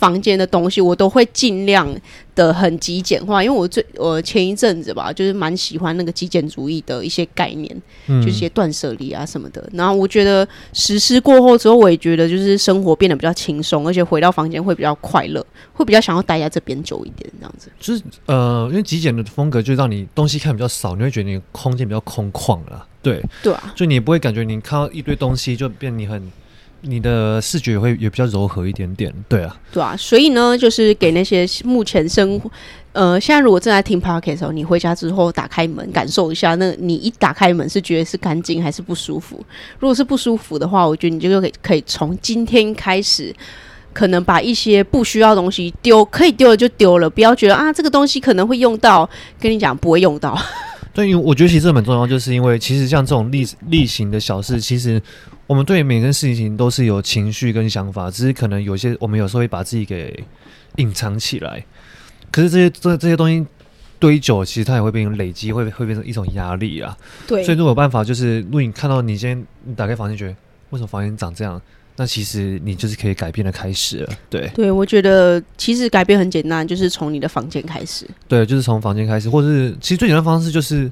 [0.00, 1.86] 房间的东西我都会尽量
[2.34, 9.62] 的很极简化，因为我最我前一阵子吧，就是蛮喜欢那个极简主义的一些概念，嗯、就一些断舍离啊什么的。
[9.74, 17.70] 然后我觉得实施过后之后，我也觉得就是生活变得比较轻松，而且回到房间会比较快乐，会比较想要待在这边久一点这样子。
[17.78, 26.32] 就是呃，因为极简的风格就让你东西看比较少，你会觉得你空间比较空旷了，对对啊，就你也不会感觉你看到一堆东西就变你很。
[26.82, 32.50] 你的视觉会也比较柔和一点点，对啊，对啊，所以呢，就是给那些目前生活，
[32.92, 39.44] 呃，现在如果正在听 Podcast 的时候，你回家之后打开门，感受一下，那你一打开门是觉得是干净还是不舒服？
[39.78, 43.34] 如果是不舒服的话，我觉得你就可以可以从今天开始，
[43.92, 50.36] 可能把一些不需要的东西丢，可以丢了就丢了，不要觉得啊，这个东西可能会用到，跟你讲不会用到。
[50.92, 55.02] 对，因为我觉得其实这蛮重要，就是因为其实像这种例例行的小事，其实。
[55.46, 60.22] 我们对每件事情都是有情绪跟想法，只是可能有些我们有时候会把自己给
[60.76, 61.64] 隐藏起来。
[62.30, 63.44] 可是这些这这些东西
[63.98, 66.96] 堆久，其实它也会变成累积，会会变成一种压力啊。
[67.26, 67.42] 对。
[67.42, 70.36] 所以如果有办法，就是如果你看到你今天你打开房间，觉得
[70.70, 71.60] 为什么房间长这样，
[72.00, 74.12] 那其实你就是可以改变的开始了。
[74.30, 74.50] 对。
[74.54, 78.06] 对，我觉得其实改变很简单，就是从你的房间开始。
[78.26, 80.90] 对，就是从房间开始，或者是其实最简单的方式就是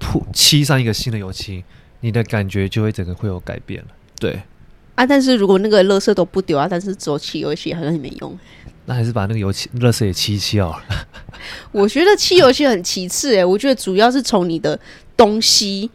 [0.00, 1.62] 铺漆上一个新的油漆。
[2.00, 3.88] 你的感觉就会整个会有改变了，
[4.18, 4.42] 对，
[4.96, 8.36] 啊，但是如果那个垃圾都不丢啊，但是做漆油漆好像也没用。
[8.86, 10.84] 那还是把那个油漆、垃圾也漆一漆好了。
[11.70, 14.76] 我觉得漆油漆很其次诶，我觉得主要是从你的
[15.16, 15.88] 东西。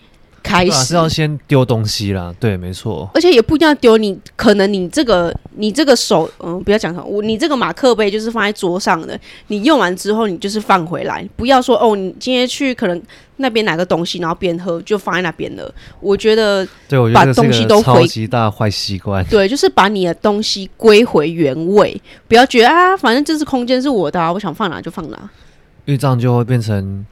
[0.48, 3.10] 开始是要先丢东西啦，对，没错。
[3.14, 13.02] 而且也不一定要丢，你可能你这个你这个手，嗯，不要讲什么，我你这个马克杯就是放在桌上的，你用完之后你就是放回来，不要说哦，你今天去可能
[13.36, 15.70] 那边拿个东西，然后边喝就放在那边了。
[16.00, 19.26] 我觉得，对，我觉得把东西都超级大坏习惯。
[19.26, 25.18] 对，就是把你的东西归回原位，不要觉得啊，反正这是空间是我的啊，我想放哪就放哪，
[25.86, 27.06] 因为这样就会变成。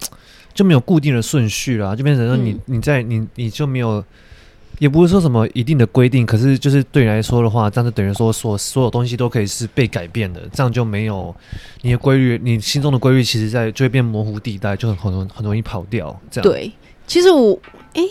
[0.56, 4.04] 就没有固定的顺序了，就变成说你你在你你就没有，
[4.80, 11.36] 也不是说什么一定的规定，可是就是对你来说的话，这样就等于说所所有东西都可以是被改变的，这样就没有
[11.82, 16.18] 你的规律，你心中的规律，其实在就会变模糊地带，就很很容很容易跑掉。
[16.32, 16.72] 这样对，
[17.06, 17.60] 其实我
[17.94, 18.02] 哎，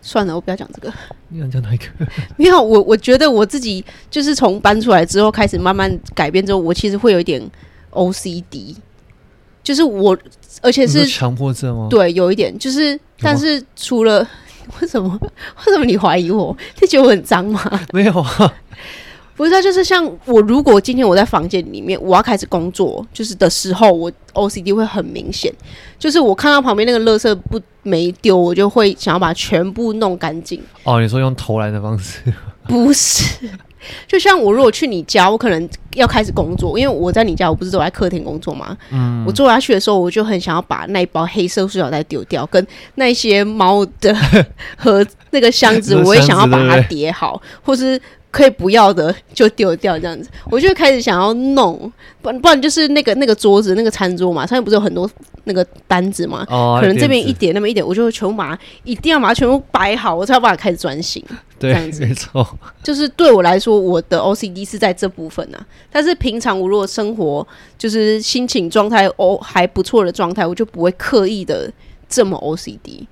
[0.00, 0.92] 算了，我不要讲这个。
[1.28, 1.86] 你想讲哪一个？
[2.38, 7.42] 没有，我我觉得我自己就是从搬出来之后开始慢慢改变之后，我其实会有一点
[7.90, 8.76] OCD。
[9.62, 10.16] 就是我，
[10.62, 11.86] 而且是强迫症吗？
[11.90, 12.56] 对，有一点。
[12.58, 14.26] 就是，但是除了
[14.80, 15.18] 为什么？
[15.66, 16.56] 为什么你怀疑我？
[16.80, 17.62] 你觉得我很脏吗？
[17.92, 18.54] 没有啊，
[19.36, 19.50] 不是。
[19.50, 25.52] 他就是像我，如果今天我在房间里面，我要开始工作，就是的时候，我 OCD 会很明显。
[25.98, 30.62] 就是我看到旁边那个垃圾不没丢，我就会想要把它全部弄干净。
[30.84, 32.20] 哦，你说用投篮的方式？
[32.68, 33.48] 不是。
[34.06, 38.76] 就像我如果去你家，我可能要开始工作，因为我在你家，我不是都在客厅工作吗？
[38.90, 42.66] 嗯，我坐下去的时候，我就很想要把那一包黑色塑料袋丢掉，跟
[42.96, 44.14] 那些猫的
[44.76, 48.00] 和那个箱子，我也想要把它叠好，或是。
[48.32, 55.10] 可以不要的就丢掉这样子，我就开始想要弄，不不然就是那个那个桌子那个餐桌嘛，上面不是有很多
[55.44, 61.24] 那个单子嘛，哦、可能这边一点那么一点，我就会全部把它一定要把它全部摆好，我才要把它开始专心。
[61.58, 65.66] 对，这样子没错，就是对我来说，我的 OCD 是在这部分啊。
[65.90, 71.70] 但是平常我如果生活就是心情状态哦还不错的状态，我就不会刻意的
[72.08, 73.06] 这么 OCD。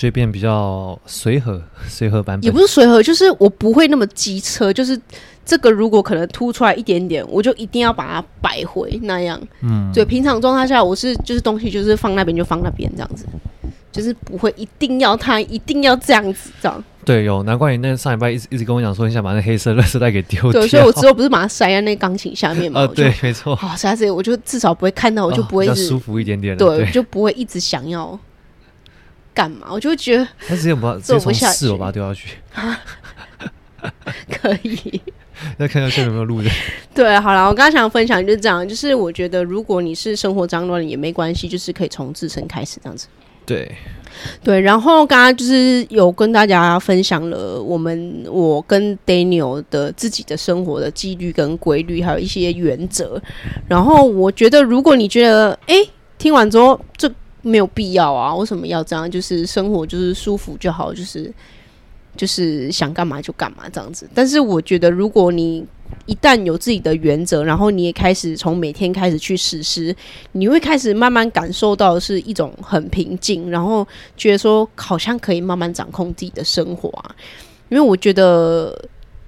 [0.00, 4.98] 就变比较随和， 随和版本也不是随和，就是我不会那么机车，就是
[5.44, 9.38] 这个如果可能凸出来一点点，我就一定要把它摆回那样。
[9.60, 13.26] 嗯，对，平常状态下我是就是东西就是放那边就放那边这样子，
[13.92, 16.82] 就是不会一定要它一定要这样子这样。
[17.04, 20.62] 对，有难怪你那上礼拜一直一直跟我讲说你想把那黑色垃圾袋给丢掉。
[20.62, 22.80] 对，所以我之后不是把它塞在那钢琴下面嘛？
[22.80, 23.54] 啊， 对，没错。
[23.54, 26.56] 好，塞在这里，我就至少不会看到，我就不会一直、哦、舒服一点点。
[26.56, 28.18] 对，对就不会一直想要。
[29.34, 29.68] 干嘛？
[29.70, 32.36] 我就会觉得，他直接把直接从四楼把它丢下去，
[34.30, 35.00] 可以。
[35.58, 36.50] 再看一下面有没有路的。
[36.94, 43.06] 对，好了，我刚刚想分享就是这样，就是我觉得如果你是生活脏乱也没关系，就是可以从自身开始这样子。
[43.46, 43.74] 对，
[44.44, 44.60] 对。
[44.60, 53.20] 然后刚刚就是有跟大家分享了我们我跟 Daniel 的自己的生活的纪律跟规律，还有一些原则。
[53.66, 57.10] 然后我觉得，如果你觉得哎、欸，听完之后这。
[57.42, 58.34] 没有必要啊！
[58.34, 59.10] 为什么要这样？
[59.10, 61.32] 就是生活就是舒服就好，就是
[62.16, 64.08] 就是想干嘛就干嘛这样子。
[64.14, 65.64] 但是我觉得，如果你
[66.06, 69.94] 一旦有自己的原则，然后你也开始从每天开始去实施，
[70.32, 73.86] 你会开始慢慢感受到是一种很平静，然后
[74.16, 77.14] 觉得说好像可以慢慢掌控自己的生活啊。
[77.68, 78.76] 因为我觉得，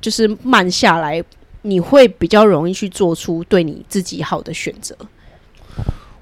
[0.00, 1.22] 就是慢下来，
[1.62, 4.96] 你会比较容易去做出对你自己好的选择。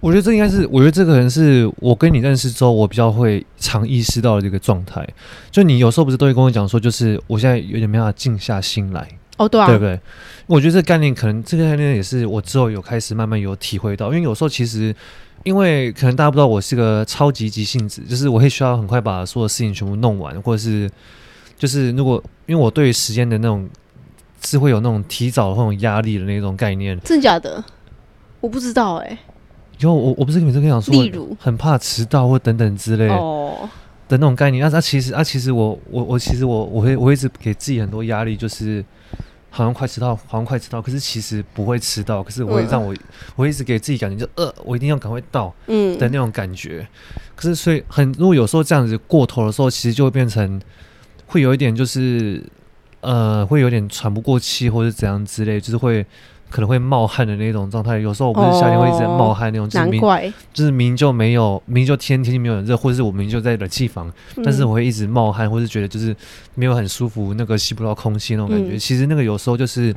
[0.01, 5.07] 我觉得这应该是，我觉得这个人是我跟你认识之后，我比较会常意识到的这个状态。
[5.51, 9.07] 就你有时候不是都会跟我讲说，就是我现在有点没办法静下心来。
[9.37, 10.01] 哦，对啊，对不对？
[10.47, 14.95] 我觉得这个概念可能这个概念也是我之后有开始慢慢有体会到，因为有时候其实，
[15.45, 20.91] 因为可能大家不知道我是个超级急性子，就是我会需要很快把所有事情全部弄完，或者是
[21.59, 23.69] 就是如果因为我对于时间的那种
[24.43, 26.99] 是会有那种提早的那种压力的那种概念。
[27.01, 27.63] 真的假的？
[28.41, 29.19] 我不知道哎、欸。
[29.81, 33.15] 就我我不是每次跟你讲说，例如很怕迟到或等等之类的
[34.11, 34.71] 那种概念。
[34.71, 38.85] 那、啊、其实啊，其实我我我其实我我会我会一直给自己很多压力，就是
[39.49, 40.83] 好像快迟到，好像快迟到。
[40.83, 42.99] 可是其实不会迟到，可是我会让我、嗯、
[43.37, 46.87] 我一直给自己感觉就呃，我一定要赶快到，嗯的那种感觉。
[47.15, 50.61] 嗯、可是所以很如果有时候这样子过头的时候，其实就会变成
[51.27, 52.45] 会有一点就是
[53.01, 56.05] 呃，会有点喘不过气或者怎样之类，就是会。
[56.51, 60.01] 可能会冒汗的那种状态，有时候我不是夏天会一直在冒汗那种，就是明
[60.53, 66.15] 就是明就没有，明就天天气没有很热，或者是我明就在冷气房，嗯、但是我会一直冒汗，或是觉得就是
[66.57, 68.75] 没有很舒服，那个吸不到空气那种感觉。
[68.75, 69.95] 嗯、其实那个有时候就是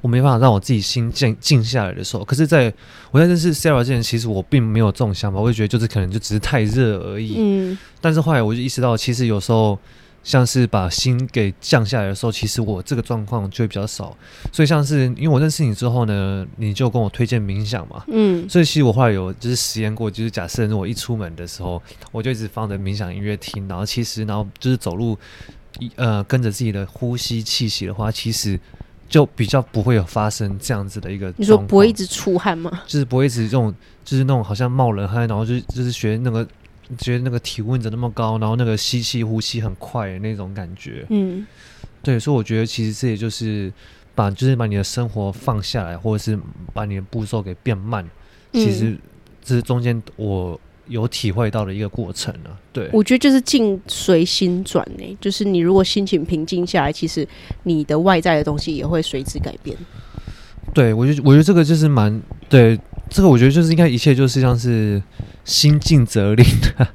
[0.00, 2.24] 我没办法让我自己心静静下来的时候。
[2.24, 2.72] 可是在
[3.12, 7.36] 我在认识 Sara 之前，其实我并没有这种想法，我会觉得就是可能就只是太热而已。
[7.38, 9.78] 嗯，但是后来我就意识到，其实有时候
[10.24, 14.16] 像是把心给降下来的时候，其实我这个状况就会比较少。
[14.52, 25.18] 所以像是因为我认识你之后呢，你就跟我推荐冥想嘛，嗯，所以其实我后来有就是实验过，就是假设如果一出门的时候，我就一直放着冥想音乐听，然后其实然后就是走路，
[25.96, 28.58] 呃，跟着自己的呼吸气息的话，其实
[29.08, 31.34] 就比较不会有发生这样子的一个。
[31.36, 32.82] 你说不会一直出汗吗？
[32.86, 36.46] 就是不会一直这种，就是那种好像冒冷汗，然后就就是学那个。
[36.98, 41.46] 觉得那个体温怎么那么高，然后那个吸气呼吸很快的那种感觉，嗯，
[42.02, 43.72] 对，所以我觉得其实这也就是
[44.14, 46.38] 把就是把你的生活放下来，或者是
[46.74, 48.04] 把你的步骤给变慢，
[48.52, 48.96] 嗯、其实
[49.42, 52.60] 这是中间我有体会到的一个过程了、啊。
[52.72, 57.26] 对，我觉得就是境随心转呢，就是你如果心情平静下来，其实
[57.62, 59.76] 你的外在的东西也会随之改变。
[60.74, 62.78] 对，我觉得我觉得这个就是蛮对。
[63.10, 65.02] 这个我觉得就是应该一切就是像是
[65.44, 66.44] 心静则灵
[66.76, 66.88] 的，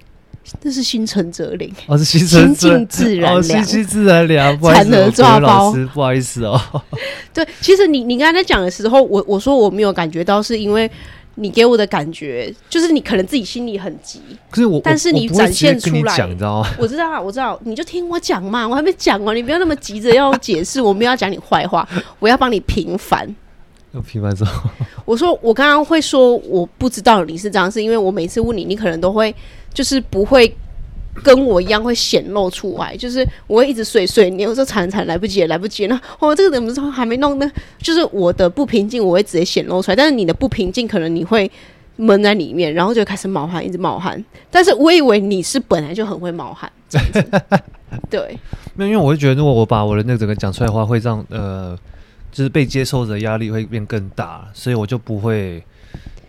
[0.60, 4.58] 这是心诚则灵 哦，是心心静自然凉，心静自然凉。
[4.60, 6.60] 残荷抓包，不好意思哦。
[7.34, 10.90] 对，其实你你刚才在讲的时候，我我说我没有感觉到，是因为
[11.36, 14.20] 你给我的感觉就是你可能自己心里很急，
[14.50, 16.70] 可是我但是你展现出来，你知道吗？
[16.78, 21.86] 我知道，我知道，你就听我讲嘛，我还没讲完，你不要那么急着要解释，我没有要讲你坏话，
[22.18, 23.34] 我要帮你平反。
[24.04, 24.68] 平反之后，
[25.06, 29.34] 我说我刚刚会说我不知道你是这样，是因为我每次问你，你可能都会
[29.72, 30.54] 就是不会
[31.22, 37.50] 跟我一样会显露出来，就是我会一直碎碎念，我说惨惨来不及了，来不及了，那哦这个怎么说还没弄呢？
[37.78, 41.50] 就是我的不平静，我会直接显露出来，但是你的不平静可能你会
[41.96, 44.22] 闷在里面，然后就开始冒汗，一直冒汗。
[44.50, 46.70] 但是我以为你是本来就很会冒汗，
[48.10, 48.38] 对，
[48.74, 51.78] 没有，因为我会觉得如果我把我的那个整个讲出来的话，会让呃。
[52.36, 55.64] 就是被接受的压力会变更大，所以我就不会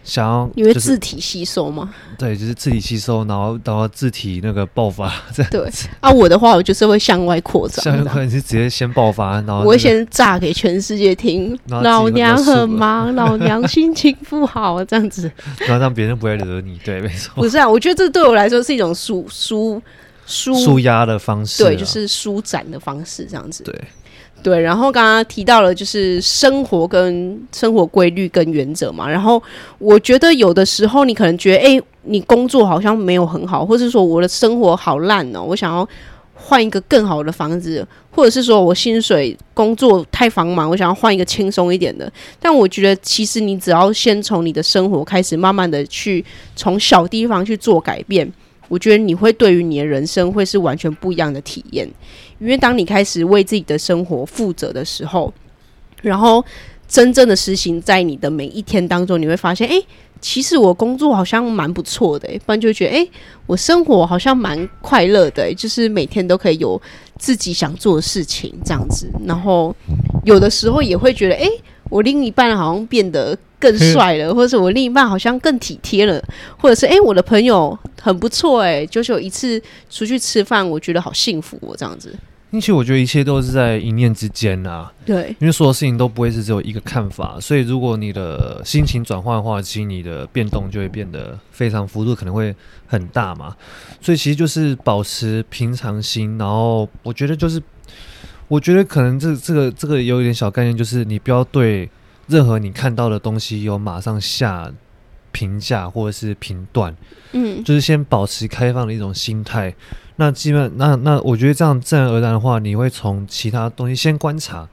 [0.06, 0.50] 想要。
[0.56, 1.94] 你会自体吸收吗？
[2.18, 5.52] 对，就是自体吸收，然后然后自体那个爆发这样。
[5.52, 11.60] 对啊，我的话我就是会向外扩张，向外扩张是直接先爆发，然后、那个、我会先炸给全世界听。
[11.68, 15.30] 老娘很忙，老 娘心情不好，这样子，
[15.60, 16.80] 然后让别人不会惹你。
[16.86, 17.34] 对，没错。
[17.36, 19.82] 不是啊，我觉得这对我来说是一种舒舒
[20.26, 23.62] 舒舒压的方式、啊，对，就是舒展的方式，这样子。
[23.66, 23.76] 对。
[24.44, 29.42] 对，然后刚刚提到了就是生活跟生活规律跟原则嘛，然后
[29.78, 35.86] 我觉得有的时候你可能觉得，哎，你工作好像没有很好，或者说我的生活好烂哦，我想要
[36.34, 42.10] 换一个更好的房子，或者是说我薪水工作太繁忙，我想要换一个轻松一点的。
[42.40, 46.24] 但我觉得其实你只要先从你的生活开始，慢慢的去
[46.56, 48.32] 从小地方去做改变。
[48.68, 51.88] 我觉得你会对于你的人生会是完全不一样的体验，
[52.40, 55.34] 因为当你开始为自己的生活负责的时候，
[56.02, 56.44] 然后
[56.88, 59.82] 真正的实行在你的每一天当中，你会发现，哎，
[60.20, 63.08] 其实我工作好像蛮不错的，不然就觉得，哎，
[63.46, 66.82] 我生活好像蛮快乐的，就是每天都可以有
[67.18, 69.76] 自己想做的事情这样子，然后
[70.24, 71.50] 有的时候也会觉得，哎。
[71.90, 76.24] 我另一半好像变得更帅了， 或者是我另一半好像更体贴了，
[76.58, 82.16] 或者是哎、欸，我的朋友很不错哎，就是有一次出去吃饭，我觉得好幸福哦，这样子。
[82.50, 92.56] 其实我觉得一切都是在一念之间呐、啊，对，因为所有事情都不会是只有一个看法，所以如果你的心情转换的话，其实你的变动就会变得非常幅度可能会
[92.88, 93.54] 很大嘛。
[94.02, 97.62] 所以其实就是保持平常心，然后我觉得就是。
[98.48, 101.90] 我觉得可能这这个这个有一点小概念，就是你不要对
[102.28, 104.72] 任何你看到的东西有马上下
[105.32, 106.96] 评价或者是评断，
[107.34, 109.74] 嗯，就是先保持开放的一种心态。
[110.16, 114.68] 那基本那那我觉得这样自然而然的话，你会从其他东西先观察。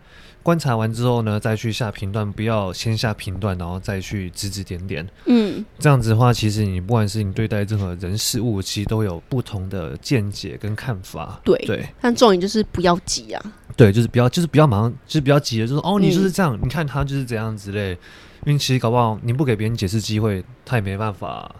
[0.44, 5.04] 观察完之后呢，再去下评断，不要先下评断，然后再去指指点点。
[5.24, 11.40] 嗯，这样子的话，其实你不管是你对待任何人事物，其实都有不同的见解跟看法。
[11.42, 13.42] 对对，但重点就是不要急啊。
[13.74, 17.98] 对，就是不要，就是不要马上，就是比较急的，就是哦，你就是这样，嗯、你看他就是这样之类。
[18.44, 21.50] 因为其实搞不好你不给别人解释机会，他也没办法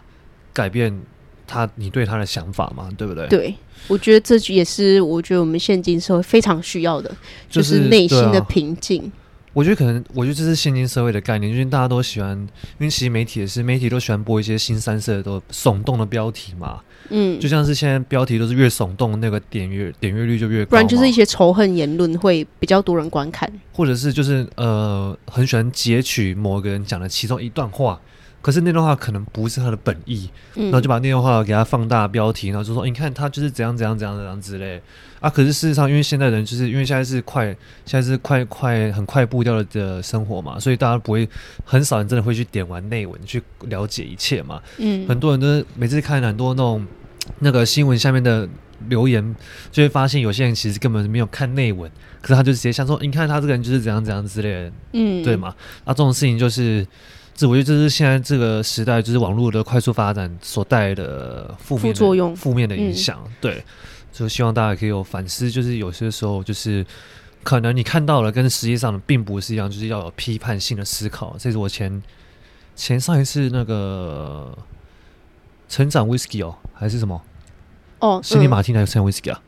[0.53, 0.95] 改变
[1.47, 3.27] 他你对他的想法嘛，对不对？
[3.27, 3.55] 对。
[3.87, 7.15] 我觉得这句也是，我觉得我们现今社会非常需要的，
[7.49, 9.01] 就是内心的平静。
[9.03, 9.23] 啊。
[9.53, 12.31] 我觉得可能，我觉得这是现今社会的概念，因为大家都喜欢，
[12.77, 16.81] 因为其实媒体也是，媒体都喜欢播一些新三色的、都耸动的标题嘛。
[17.09, 20.71] 嗯，就像是现在标题都是越耸动，那个点阅点阅率就越高。
[20.71, 28.01] 不然就是一些仇恨言论会比较多人观看，或者是就是呃，很喜欢截取某个人讲的其中一段话。
[28.45, 34.79] 可是那段话可能不是他的本意，嗯、然后就把那段话给他放大标题，然后就说：“欸、你看他就是怎样怎样怎样怎样之类。”
[35.19, 37.45] 啊，可是事实上，因为现在人就是因为现在是快，
[37.87, 41.27] 现在是快快很快步调的生活嘛，所以大家不会
[41.63, 44.61] 很少人真的会去点完内文去了解一切嘛。
[44.77, 46.85] 嗯，很多人都是每次看很多那种
[47.39, 48.47] 那个新闻下面的
[48.89, 49.35] 留言，
[49.71, 51.89] 就会发现有些人其实根本没有看内文，
[52.21, 55.47] 可是他就直接想说，你看他这个人就是怎样怎样之类的，嗯，对嘛？
[55.83, 56.85] 啊，这种事情就是，
[57.35, 63.21] 这我觉得这是现在这个时代，就是网络的快速发展所带来的负面的作用、负面的影响。
[63.25, 63.63] 嗯、对，
[64.11, 66.83] 就希望大家可以有反思，就是有些时候就是
[67.43, 71.35] 可能你看到了，跟实际上的并不是一样，就是要有批判性的思考。
[71.37, 72.01] 这是我前
[72.75, 74.57] 前上一次那个
[75.67, 77.21] 成长 whisky 哦，还是什么？
[77.99, 79.41] 哦，辛尼马汀还是成长 Whisky 啊？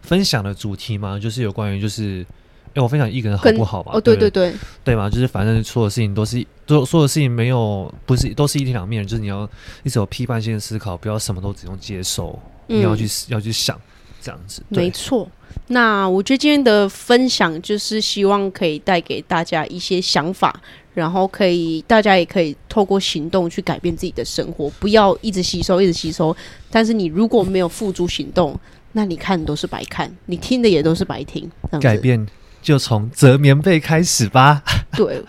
[0.00, 2.26] 分享的主题嘛，就是有关于就是，
[2.72, 3.92] 哎、欸，我分享一个人好不好吧？
[3.94, 9.48] 哦，对对对，对嘛，就是反正所有事情都是，都所有事情没有不是都是一体两面，就是你要
[9.82, 13.78] 一直有批判性的思考，不要什么都只用接受，嗯、你要去要去想
[14.20, 14.62] 这样子。
[14.68, 15.28] 没错，
[15.66, 20.60] 那我觉得今天的分享就是希望可以带给大家一些想法。
[20.94, 26.36] 然后可以，大家也可以透过行动去改变自己的生活，不要一直吸收，一直吸收。
[26.70, 28.54] 但是你如果没有付诸行动，
[28.92, 31.50] 那你看都是白看，你听的也都是白听。
[31.80, 32.26] 改变
[32.62, 34.62] 就从折棉被开始吧。
[34.96, 35.22] 对，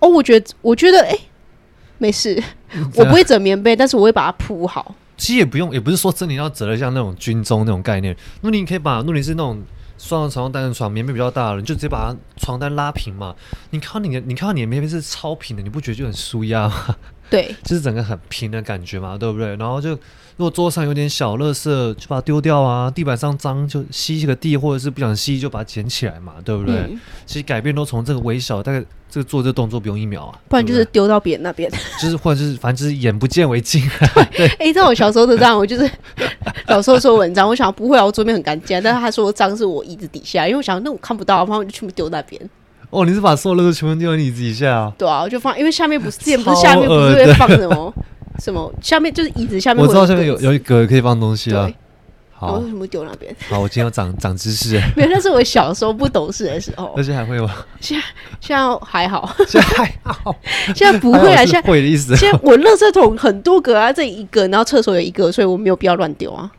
[0.00, 1.16] 哦，我觉得，我觉得，哎，
[1.96, 2.42] 没事，
[2.96, 4.94] 我不会折棉被，但是我会把它铺好。
[5.16, 8.16] 其实也不用，也不是说真的要折的像那种军中那种概念。
[8.42, 9.62] 那你可以把，如果你是那种。
[10.02, 13.36] 双人床单人床，棉被比较大的，你就直接把它床单拉平嘛。
[13.68, 16.96] 你看你的，你看到你的棉被是超平的，你不觉得就很舒压吗？
[17.28, 19.54] 对， 就是整个很平的感觉嘛，对不对？
[19.56, 19.94] 然后就
[20.40, 22.90] 如果桌上有点小垃圾，就把它丢掉啊。
[22.90, 26.76] 地板上脏就吸个地，或者是不想吸就把它捡起来嘛，对不对？
[26.76, 30.38] 嗯、其实改变都从这个微小，大概这个做这个动作不用一秒啊。
[30.48, 31.70] 不然就是丢到别人那边，
[32.00, 33.86] 就是或者是反正就是眼不见为净。
[34.34, 35.86] 对，哎、欸，在我小时候的这样，我就是
[36.66, 42.40] 小时候做文章，我想不会啊，我桌面很干净，但是他说脏是我椅子底下，因为我想那我看不到，然后我就全部丢那边。
[42.88, 44.92] 哦，你是把所有垃圾全部丢到椅子底下啊？
[44.96, 47.94] 对啊，我就放，因为下面不是之前不是下面不是会放什么
[48.40, 48.72] 什么？
[48.82, 49.84] 下面就是椅子下面。
[49.84, 51.70] 我知道下面有有一格可以放东西啊。
[52.32, 53.36] 好，我为什么丢那边？
[53.50, 54.80] 好，我今天要长长知识。
[54.96, 56.90] 没有，那是我小时候不懂事的时候。
[56.96, 57.54] 那现在还会吗？
[57.82, 58.06] 现在
[58.40, 60.34] 现在还好，现在还好，
[60.74, 61.44] 现在不会啊。
[61.44, 62.16] 现在会的意思。
[62.16, 66.50] 现在我垃圾桶很多格啊，这一个，然后厕所有一个，所以我没有必要乱丢啊。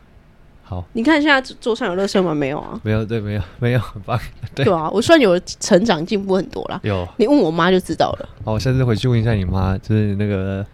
[0.62, 2.32] 好，你看现在桌上有垃圾吗？
[2.32, 4.16] 没有啊，没有，对，没有，没有，很棒，
[4.54, 6.78] 对，对啊，我算有成长进步很多啦。
[6.84, 8.28] 有，你问我妈就知道了。
[8.44, 10.64] 好，我下次回去问一下你妈，就是那个。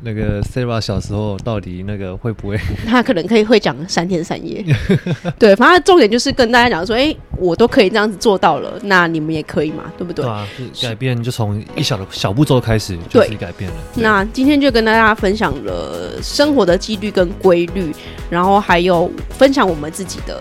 [0.00, 2.58] 那个 Sarah 小时候到底那个会不会？
[2.86, 4.64] 他可能可以会讲三天三夜。
[5.38, 10.24] 对，反正重点就是跟大家讲说，哎、欸，我都可以这样子做到了，那你们也可以嘛，对不对？
[10.24, 10.46] 对啊，
[10.80, 13.76] 改变就从一小的小步骤开始，就是改变了。
[13.94, 17.92] 那今天就跟大家分享了生活的纪律跟规律，
[18.30, 20.40] 然后还有分享我们自己的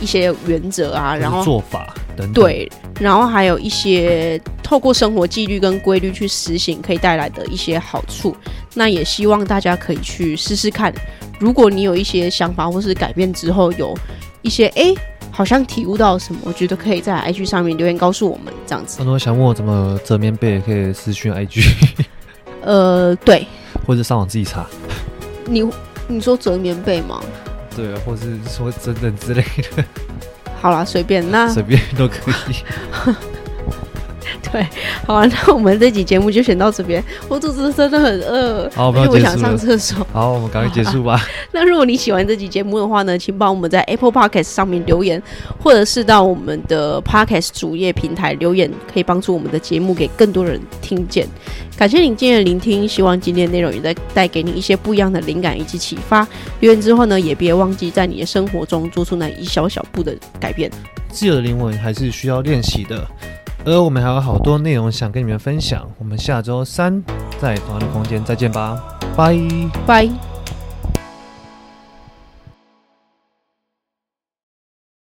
[0.00, 2.32] 一些原则啊，然后做法等等。
[2.32, 2.70] 对。
[2.98, 8.34] 然后还有一些透过生活纪律跟规律去实行，可以带来的一些好处。
[8.74, 10.92] 那也希望大家可以去试试看。
[11.38, 13.94] 如果你有一些想法或是改变之后，有
[14.40, 14.94] 一些哎，
[15.30, 18.98] 好像体悟到什么，我觉得可以在 IG 上面留言告诉我们，这样子。
[18.98, 21.66] 很多想问我怎么折棉被，可以私讯 IG。
[22.62, 23.46] 呃，对。
[23.86, 24.66] 或者上网自己查。
[25.44, 25.68] 你
[26.08, 27.22] 你说折棉被吗？
[27.76, 29.42] 对啊，或是说等等之类
[29.76, 29.84] 的。
[30.60, 33.14] 好啦，随便那随便都可以。
[34.52, 34.66] 对，
[35.04, 37.02] 好啊，那我们这集节目就选到这边。
[37.28, 40.06] 我肚子真的很饿，好，因为我想上厕所。
[40.12, 41.20] 好，我们赶快结束吧。
[41.52, 45.20] 那如果你喜欢这集节目的话呢，请帮我们在 Apple Podcast 上面留言，
[45.58, 51.26] 或者是到我们的 Podcast 主页平台留言，可以帮助我们的节目给更多人听见。
[51.76, 56.26] 感谢你今天的聆听，希望今天的内容也在带给你一些不一样的灵感以及启发。
[56.60, 60.70] 留言之后呢，也别忘记在你的生活中做出那一小小步的改变。
[61.10, 63.06] 自由的灵魂还是需要练习的。
[63.66, 67.02] 呃我们还有好多内容想跟你们分享，我们下周三
[67.40, 68.80] 在同样的空间再见吧，
[69.16, 69.36] 拜
[69.84, 70.35] 拜。